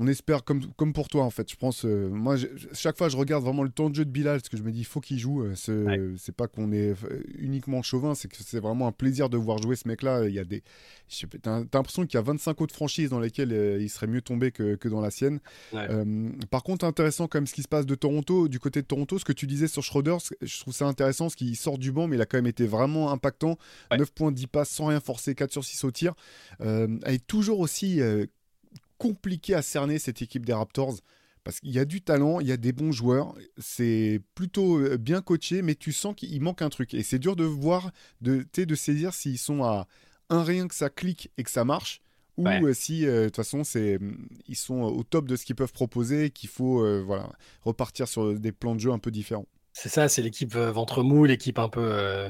on 0.00 0.06
espère 0.06 0.44
comme, 0.44 0.64
comme 0.76 0.94
pour 0.94 1.08
toi 1.08 1.24
en 1.24 1.30
fait. 1.30 1.50
Je 1.50 1.56
pense, 1.56 1.84
euh, 1.84 2.08
moi, 2.08 2.36
chaque 2.72 2.96
fois, 2.96 3.10
je 3.10 3.18
regarde 3.18 3.44
vraiment 3.44 3.62
le 3.62 3.68
temps 3.68 3.90
de 3.90 3.94
jeu 3.94 4.06
de 4.06 4.10
Bilal 4.10 4.38
parce 4.38 4.48
que 4.48 4.56
je 4.56 4.62
me 4.62 4.72
dis, 4.72 4.80
il 4.80 4.86
faut 4.86 5.00
qu'il 5.00 5.18
joue. 5.18 5.42
Euh, 5.42 6.14
c'est 6.16 6.34
pas 6.34 6.48
qu'on 6.48 6.72
est 6.72 6.92
euh, 7.04 7.22
uniquement 7.38 7.82
chauvin, 7.82 8.14
c'est 8.14 8.26
que 8.26 8.36
c'est 8.40 8.60
vraiment 8.60 8.86
un 8.86 8.92
plaisir 8.92 9.28
de 9.28 9.36
voir 9.36 9.58
jouer 9.58 9.76
ce 9.76 9.86
mec-là. 9.86 10.24
Il 10.26 10.34
y 10.34 10.38
a 10.38 10.44
des, 10.44 10.62
t'as 11.42 11.60
l'impression 11.74 12.06
qu'il 12.06 12.14
y 12.14 12.16
a 12.16 12.22
25 12.22 12.62
autres 12.62 12.74
franchises 12.74 13.10
dans 13.10 13.20
lesquelles 13.20 13.52
il 13.78 13.90
serait 13.90 14.06
mieux 14.06 14.22
tombé 14.22 14.52
que, 14.52 14.74
que 14.74 14.88
dans 14.88 15.02
la 15.02 15.10
sienne. 15.10 15.38
par 16.50 16.62
contre, 16.62 16.86
intéressant 16.86 17.28
quand 17.28 17.36
même 17.38 17.46
ce 17.46 17.54
qui 17.54 17.62
se 17.62 17.68
passe 17.68 17.84
de 17.84 17.94
Toronto, 17.94 18.48
du 18.48 18.58
côté 18.58 18.80
de 18.80 18.86
Toronto, 18.86 19.18
ce 19.18 19.26
que 19.26 19.34
tu 19.34 19.46
disais 19.46 19.68
sur 19.68 19.82
Schroeder, 19.82 20.16
je 20.40 20.60
trouve 20.60 20.72
ça 20.72 20.86
intéressant, 20.86 21.28
ce 21.28 21.36
qu'il 21.36 21.54
sort 21.56 21.76
du 21.76 21.92
banc, 21.92 22.08
mais 22.08 22.16
il 22.16 22.22
a 22.22 22.26
quand 22.26 22.38
même 22.38 22.46
été 22.46 22.66
vraiment 22.66 23.12
impactant. 23.12 23.58
9 23.94 24.10
points, 24.12 24.32
10 24.32 24.46
passes 24.46 24.70
sans 24.70 24.86
rien 24.86 25.00
forcer, 25.00 25.34
4 25.34 25.52
sur 25.52 25.62
6 25.62 25.84
au 25.84 25.90
tir. 25.90 26.14
elle 26.60 27.00
est 27.06 27.26
toujours 27.26 27.60
aussi 27.60 28.00
compliqué 29.00 29.54
à 29.54 29.62
cerner 29.62 29.98
cette 29.98 30.20
équipe 30.20 30.44
des 30.44 30.52
Raptors 30.52 30.96
parce 31.42 31.58
qu'il 31.60 31.70
y 31.70 31.78
a 31.78 31.86
du 31.86 32.02
talent, 32.02 32.38
il 32.40 32.46
y 32.46 32.52
a 32.52 32.58
des 32.58 32.72
bons 32.72 32.92
joueurs, 32.92 33.34
c'est 33.56 34.20
plutôt 34.34 34.78
euh, 34.78 34.98
bien 34.98 35.22
coaché, 35.22 35.62
mais 35.62 35.74
tu 35.74 35.90
sens 35.90 36.14
qu'il 36.14 36.38
manque 36.42 36.60
un 36.60 36.68
truc. 36.68 36.92
Et 36.92 37.02
c'est 37.02 37.18
dur 37.18 37.34
de 37.34 37.44
voir, 37.44 37.92
de, 38.20 38.46
de 38.54 38.74
saisir 38.74 39.14
s'ils 39.14 39.38
sont 39.38 39.64
à 39.64 39.88
un 40.28 40.44
rien 40.44 40.68
que 40.68 40.74
ça 40.74 40.90
clique 40.90 41.30
et 41.38 41.42
que 41.42 41.50
ça 41.50 41.64
marche, 41.64 42.02
ou 42.36 42.46
euh, 42.46 42.74
si 42.74 43.06
euh, 43.06 43.22
de 43.22 43.24
toute 43.28 43.36
façon 43.36 43.64
c'est 43.64 43.98
ils 44.46 44.56
sont 44.56 44.82
au 44.82 45.02
top 45.02 45.26
de 45.26 45.34
ce 45.34 45.46
qu'ils 45.46 45.56
peuvent 45.56 45.72
proposer, 45.72 46.28
qu'il 46.28 46.50
faut 46.50 46.84
voilà 47.02 47.30
repartir 47.62 48.06
sur 48.06 48.38
des 48.38 48.52
plans 48.52 48.74
de 48.74 48.80
jeu 48.80 48.92
un 48.92 48.98
peu 48.98 49.10
différents. 49.10 49.46
C'est 49.72 49.88
ça, 49.88 50.10
c'est 50.10 50.20
l'équipe 50.20 50.54
ventre 50.54 51.02
mou, 51.02 51.24
l'équipe 51.24 51.58
un 51.58 51.70
peu. 51.70 52.28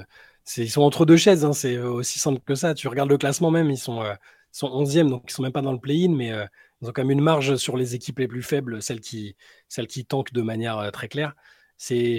ils 0.57 0.71
sont 0.71 0.83
entre 0.83 1.05
deux 1.05 1.17
chaises, 1.17 1.45
hein, 1.45 1.53
c'est 1.53 1.79
aussi 1.79 2.21
simple 2.21 2.41
que 2.47 2.55
ça. 2.55 2.75
Tu 2.75 2.87
regardes 2.87 3.11
le 3.11 3.19
classement 3.19 3.51
même, 3.51 3.71
ils 3.71 3.77
sont 3.77 4.05
sont 4.53 4.69
11e, 4.69 5.09
donc 5.09 5.25
ils 5.29 5.33
sont 5.33 5.43
même 5.43 5.53
pas 5.53 5.63
dans 5.63 5.73
le 5.73 5.79
play-in, 5.79 6.15
mais 6.15 6.33
euh, 6.33 6.47
ils 6.81 6.89
ont 6.89 6.93
quand 6.93 7.03
même 7.03 7.11
une 7.11 7.21
marge 7.23 7.57
sur 7.57 7.77
les 7.77 7.95
équipes 7.95 8.19
les 8.19 8.29
plus 8.29 8.43
faibles, 8.43 8.83
celles 8.83 9.01
qui, 9.01 9.37
celles 9.69 9.87
qui 9.87 10.05
tankent 10.05 10.33
de 10.33 10.43
manière 10.43 10.79
euh, 10.79 10.91
très 10.91 11.09
claire. 11.09 11.35
C'est, 11.77 12.19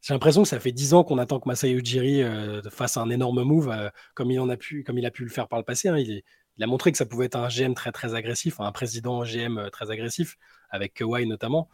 j'ai 0.00 0.14
l'impression 0.14 0.42
que 0.42 0.48
ça 0.48 0.60
fait 0.60 0.72
10 0.72 0.94
ans 0.94 1.04
qu'on 1.04 1.18
attend 1.18 1.40
que 1.40 1.48
Masai 1.48 1.72
Ujiri 1.72 2.22
euh, 2.22 2.62
fasse 2.70 2.96
un 2.96 3.10
énorme 3.10 3.42
move, 3.42 3.72
comme, 4.14 4.30
il 4.30 4.40
en 4.40 4.48
a 4.48 4.56
pu, 4.56 4.84
comme 4.84 4.98
il 4.98 5.06
a 5.06 5.10
pu 5.10 5.24
le 5.24 5.30
faire 5.30 5.48
par 5.48 5.58
le 5.58 5.64
passé. 5.64 5.88
Hein. 5.88 5.98
Il, 5.98 6.22
il, 6.56 6.64
a 6.64 6.66
montré 6.66 6.92
que 6.92 6.98
ça 6.98 7.06
pouvait 7.06 7.26
être 7.26 7.36
un 7.36 7.48
GM 7.48 7.74
très 7.74 7.92
très 7.92 8.14
agressif, 8.14 8.60
un 8.60 8.72
président 8.72 9.24
GM 9.24 9.70
très 9.70 9.90
agressif, 9.90 10.36
avec 10.70 10.94
Kawhi 10.94 11.26
notamment. 11.26 11.68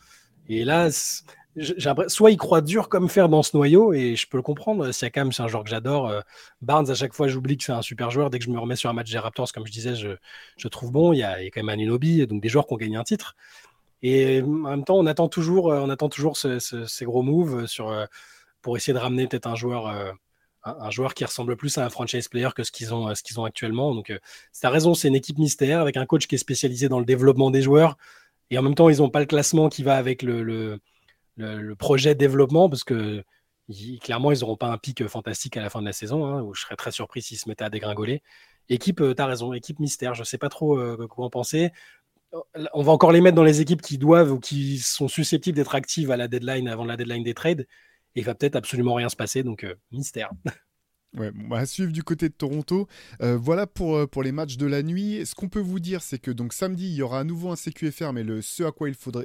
Et 0.48 0.64
là, 0.64 0.90
soit 2.08 2.30
il 2.30 2.36
croit 2.36 2.60
dur 2.60 2.88
comme 2.88 3.08
fer 3.08 3.28
dans 3.28 3.42
ce 3.42 3.56
noyau, 3.56 3.92
et 3.92 4.16
je 4.16 4.26
peux 4.26 4.36
le 4.36 4.42
comprendre. 4.42 4.90
Siakam, 4.92 5.32
c'est 5.32 5.42
un 5.42 5.48
joueur 5.48 5.64
que 5.64 5.70
j'adore. 5.70 6.08
Euh, 6.08 6.20
Barnes, 6.60 6.90
à 6.90 6.94
chaque 6.94 7.14
fois, 7.14 7.28
j'oublie 7.28 7.56
que 7.56 7.64
c'est 7.64 7.72
un 7.72 7.82
super 7.82 8.10
joueur. 8.10 8.30
Dès 8.30 8.38
que 8.38 8.44
je 8.44 8.50
me 8.50 8.58
remets 8.58 8.76
sur 8.76 8.90
un 8.90 8.92
match 8.92 9.10
des 9.10 9.18
Raptors, 9.18 9.52
comme 9.52 9.66
je 9.66 9.72
disais, 9.72 9.94
je, 9.94 10.68
trouve 10.68 10.92
bon. 10.92 11.12
Il 11.12 11.18
y, 11.18 11.22
a, 11.22 11.38
quand 11.46 11.62
même 11.62 11.68
Anunobi, 11.68 12.26
donc 12.26 12.42
des 12.42 12.48
joueurs 12.48 12.66
qui 12.66 12.74
ont 12.74 12.76
gagné 12.76 12.96
un 12.96 13.04
titre. 13.04 13.36
Et 14.02 14.42
en 14.42 14.46
même 14.46 14.84
temps, 14.84 14.96
on 14.96 15.06
attend 15.06 15.28
toujours, 15.28 15.72
euh, 15.72 15.80
on 15.80 15.88
attend 15.88 16.08
toujours 16.08 16.36
ces 16.36 17.04
gros 17.04 17.22
moves 17.22 17.66
euh, 17.80 18.06
pour 18.62 18.76
essayer 18.76 18.92
de 18.92 18.98
ramener 18.98 19.26
peut-être 19.26 19.46
un 19.46 19.54
joueur, 19.54 19.86
un, 20.64 20.90
joueur 20.90 21.14
qui 21.14 21.24
ressemble 21.24 21.56
plus 21.56 21.78
à 21.78 21.86
un 21.86 21.90
franchise 21.90 22.28
player 22.28 22.48
que 22.54 22.64
ce 22.64 22.72
qu'ils 22.72 22.92
ont, 22.92 23.14
ce 23.14 23.38
ont 23.38 23.44
actuellement. 23.44 23.94
Donc, 23.94 24.12
c'est 24.52 24.68
raison, 24.68 24.94
c'est 24.94 25.08
une 25.08 25.14
équipe 25.14 25.38
mystère 25.38 25.80
avec 25.80 25.96
un 25.96 26.06
coach 26.06 26.26
qui 26.26 26.34
est 26.34 26.38
spécialisé 26.38 26.88
dans 26.88 26.98
le 26.98 27.06
développement 27.06 27.50
des 27.50 27.62
joueurs. 27.62 27.96
Et 28.50 28.58
en 28.58 28.62
même 28.62 28.74
temps, 28.74 28.88
ils 28.88 28.98
n'ont 28.98 29.10
pas 29.10 29.20
le 29.20 29.26
classement 29.26 29.68
qui 29.68 29.82
va 29.82 29.96
avec 29.96 30.22
le, 30.22 30.80
projet 31.78 32.14
développement, 32.14 32.68
parce 32.68 32.84
que 32.84 33.24
clairement, 34.00 34.32
ils 34.32 34.40
n'auront 34.40 34.56
pas 34.56 34.68
un 34.68 34.78
pic 34.78 35.06
fantastique 35.08 35.56
à 35.56 35.62
la 35.62 35.70
fin 35.70 35.80
de 35.80 35.86
la 35.86 35.92
saison, 35.92 36.24
hein, 36.26 36.42
où 36.42 36.54
je 36.54 36.62
serais 36.62 36.76
très 36.76 36.92
surpris 36.92 37.22
s'ils 37.22 37.38
se 37.38 37.48
mettaient 37.48 37.64
à 37.64 37.70
dégringoler. 37.70 38.22
Équipe, 38.68 39.00
euh, 39.00 39.14
tu 39.14 39.22
as 39.22 39.26
raison, 39.26 39.52
équipe 39.52 39.78
mystère, 39.78 40.14
je 40.14 40.20
ne 40.20 40.24
sais 40.24 40.38
pas 40.38 40.48
trop 40.48 40.78
euh, 40.78 41.06
comment 41.08 41.30
penser. 41.30 41.70
On 42.74 42.82
va 42.82 42.92
encore 42.92 43.12
les 43.12 43.20
mettre 43.20 43.36
dans 43.36 43.44
les 43.44 43.60
équipes 43.60 43.82
qui 43.82 43.98
doivent 43.98 44.32
ou 44.32 44.40
qui 44.40 44.78
sont 44.78 45.08
susceptibles 45.08 45.56
d'être 45.56 45.74
actives 45.74 46.10
à 46.10 46.16
la 46.16 46.28
deadline, 46.28 46.68
avant 46.68 46.84
la 46.84 46.96
deadline 46.96 47.22
des 47.22 47.34
trades. 47.34 47.66
Et 48.14 48.20
il 48.20 48.24
va 48.24 48.34
peut-être 48.34 48.56
absolument 48.56 48.94
rien 48.94 49.08
se 49.08 49.16
passer, 49.16 49.42
donc 49.42 49.64
euh, 49.64 49.74
mystère. 49.92 50.30
Ouais, 51.16 51.32
on 51.44 51.48
va 51.48 51.64
suivre 51.64 51.92
du 51.92 52.02
côté 52.02 52.28
de 52.28 52.34
Toronto. 52.34 52.88
Euh, 53.22 53.38
voilà 53.38 53.66
pour, 53.66 53.96
euh, 53.96 54.06
pour 54.06 54.22
les 54.22 54.32
matchs 54.32 54.58
de 54.58 54.66
la 54.66 54.82
nuit. 54.82 55.24
Ce 55.24 55.34
qu'on 55.34 55.48
peut 55.48 55.60
vous 55.60 55.80
dire, 55.80 56.02
c'est 56.02 56.18
que 56.18 56.30
donc 56.30 56.52
samedi, 56.52 56.88
il 56.88 56.94
y 56.94 57.00
aura 57.00 57.20
à 57.20 57.24
nouveau 57.24 57.50
un 57.50 57.56
CQFR, 57.56 58.12
mais 58.12 58.22
le, 58.22 58.42
ce, 58.42 58.64
à 58.64 58.72
quoi 58.72 58.90
il 58.90 58.94
faudrait, 58.94 59.24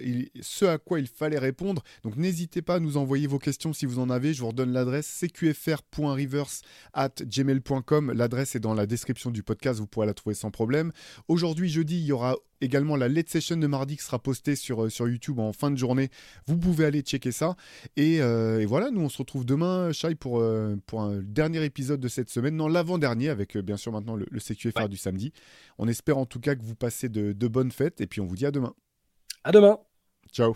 à 0.63 0.77
fallait 1.13 1.37
répondre. 1.37 1.83
Donc 2.03 2.15
n'hésitez 2.15 2.61
pas 2.61 2.75
à 2.75 2.79
nous 2.79 2.95
envoyer 2.95 3.27
vos 3.27 3.39
questions 3.39 3.73
si 3.73 3.85
vous 3.85 3.99
en 3.99 4.09
avez. 4.09 4.33
Je 4.33 4.39
vous 4.39 4.47
redonne 4.47 4.71
l'adresse 4.71 5.21
cqfr.reverse.gmail.com. 5.21 8.13
L'adresse 8.13 8.55
est 8.55 8.61
dans 8.61 8.73
la 8.73 8.85
description 8.85 9.29
du 9.29 9.43
podcast, 9.43 9.77
vous 9.79 9.87
pourrez 9.87 10.07
la 10.07 10.13
trouver 10.13 10.35
sans 10.35 10.49
problème. 10.49 10.93
Aujourd'hui, 11.27 11.67
jeudi, 11.69 11.99
il 11.99 12.05
y 12.05 12.13
aura 12.13 12.37
également 12.61 12.95
la 12.95 13.09
late 13.09 13.29
session 13.29 13.57
de 13.57 13.67
mardi 13.67 13.97
qui 13.97 14.03
sera 14.03 14.19
postée 14.19 14.55
sur, 14.55 14.83
euh, 14.83 14.89
sur 14.89 15.07
YouTube 15.07 15.39
en 15.39 15.53
fin 15.53 15.71
de 15.71 15.75
journée. 15.75 16.09
Vous 16.47 16.57
pouvez 16.57 16.85
aller 16.85 17.01
checker 17.01 17.31
ça. 17.31 17.55
Et, 17.97 18.21
euh, 18.21 18.65
voilà, 18.67 18.91
nous 18.91 19.01
on 19.01 19.09
se 19.09 19.17
retrouve 19.17 19.45
demain, 19.45 19.91
Shai, 19.91 20.15
pour, 20.15 20.39
euh, 20.39 20.75
pour 20.85 21.01
un 21.01 21.21
dernier 21.21 21.63
épisode 21.65 21.99
de 21.99 22.07
cette 22.07 22.29
semaine, 22.29 22.55
non 22.55 22.67
l'avant-dernier, 22.67 23.29
avec 23.29 23.57
bien 23.57 23.77
sûr 23.77 23.91
maintenant 23.91 24.15
le, 24.15 24.25
le 24.29 24.39
CQFR 24.39 24.87
du 24.87 24.97
samedi. 24.97 25.33
On 25.77 25.87
espère 25.87 26.17
en 26.17 26.25
tout 26.25 26.39
cas 26.39 26.55
que 26.55 26.63
vous 26.63 26.75
passez 26.75 27.09
de, 27.09 27.33
de 27.33 27.47
bonnes 27.47 27.71
fêtes 27.71 28.01
et 28.01 28.07
puis 28.07 28.21
on 28.21 28.25
vous 28.25 28.35
dit 28.35 28.45
à 28.45 28.51
demain. 28.51 28.73
À 29.43 29.51
demain. 29.51 29.79
Ciao. 30.31 30.55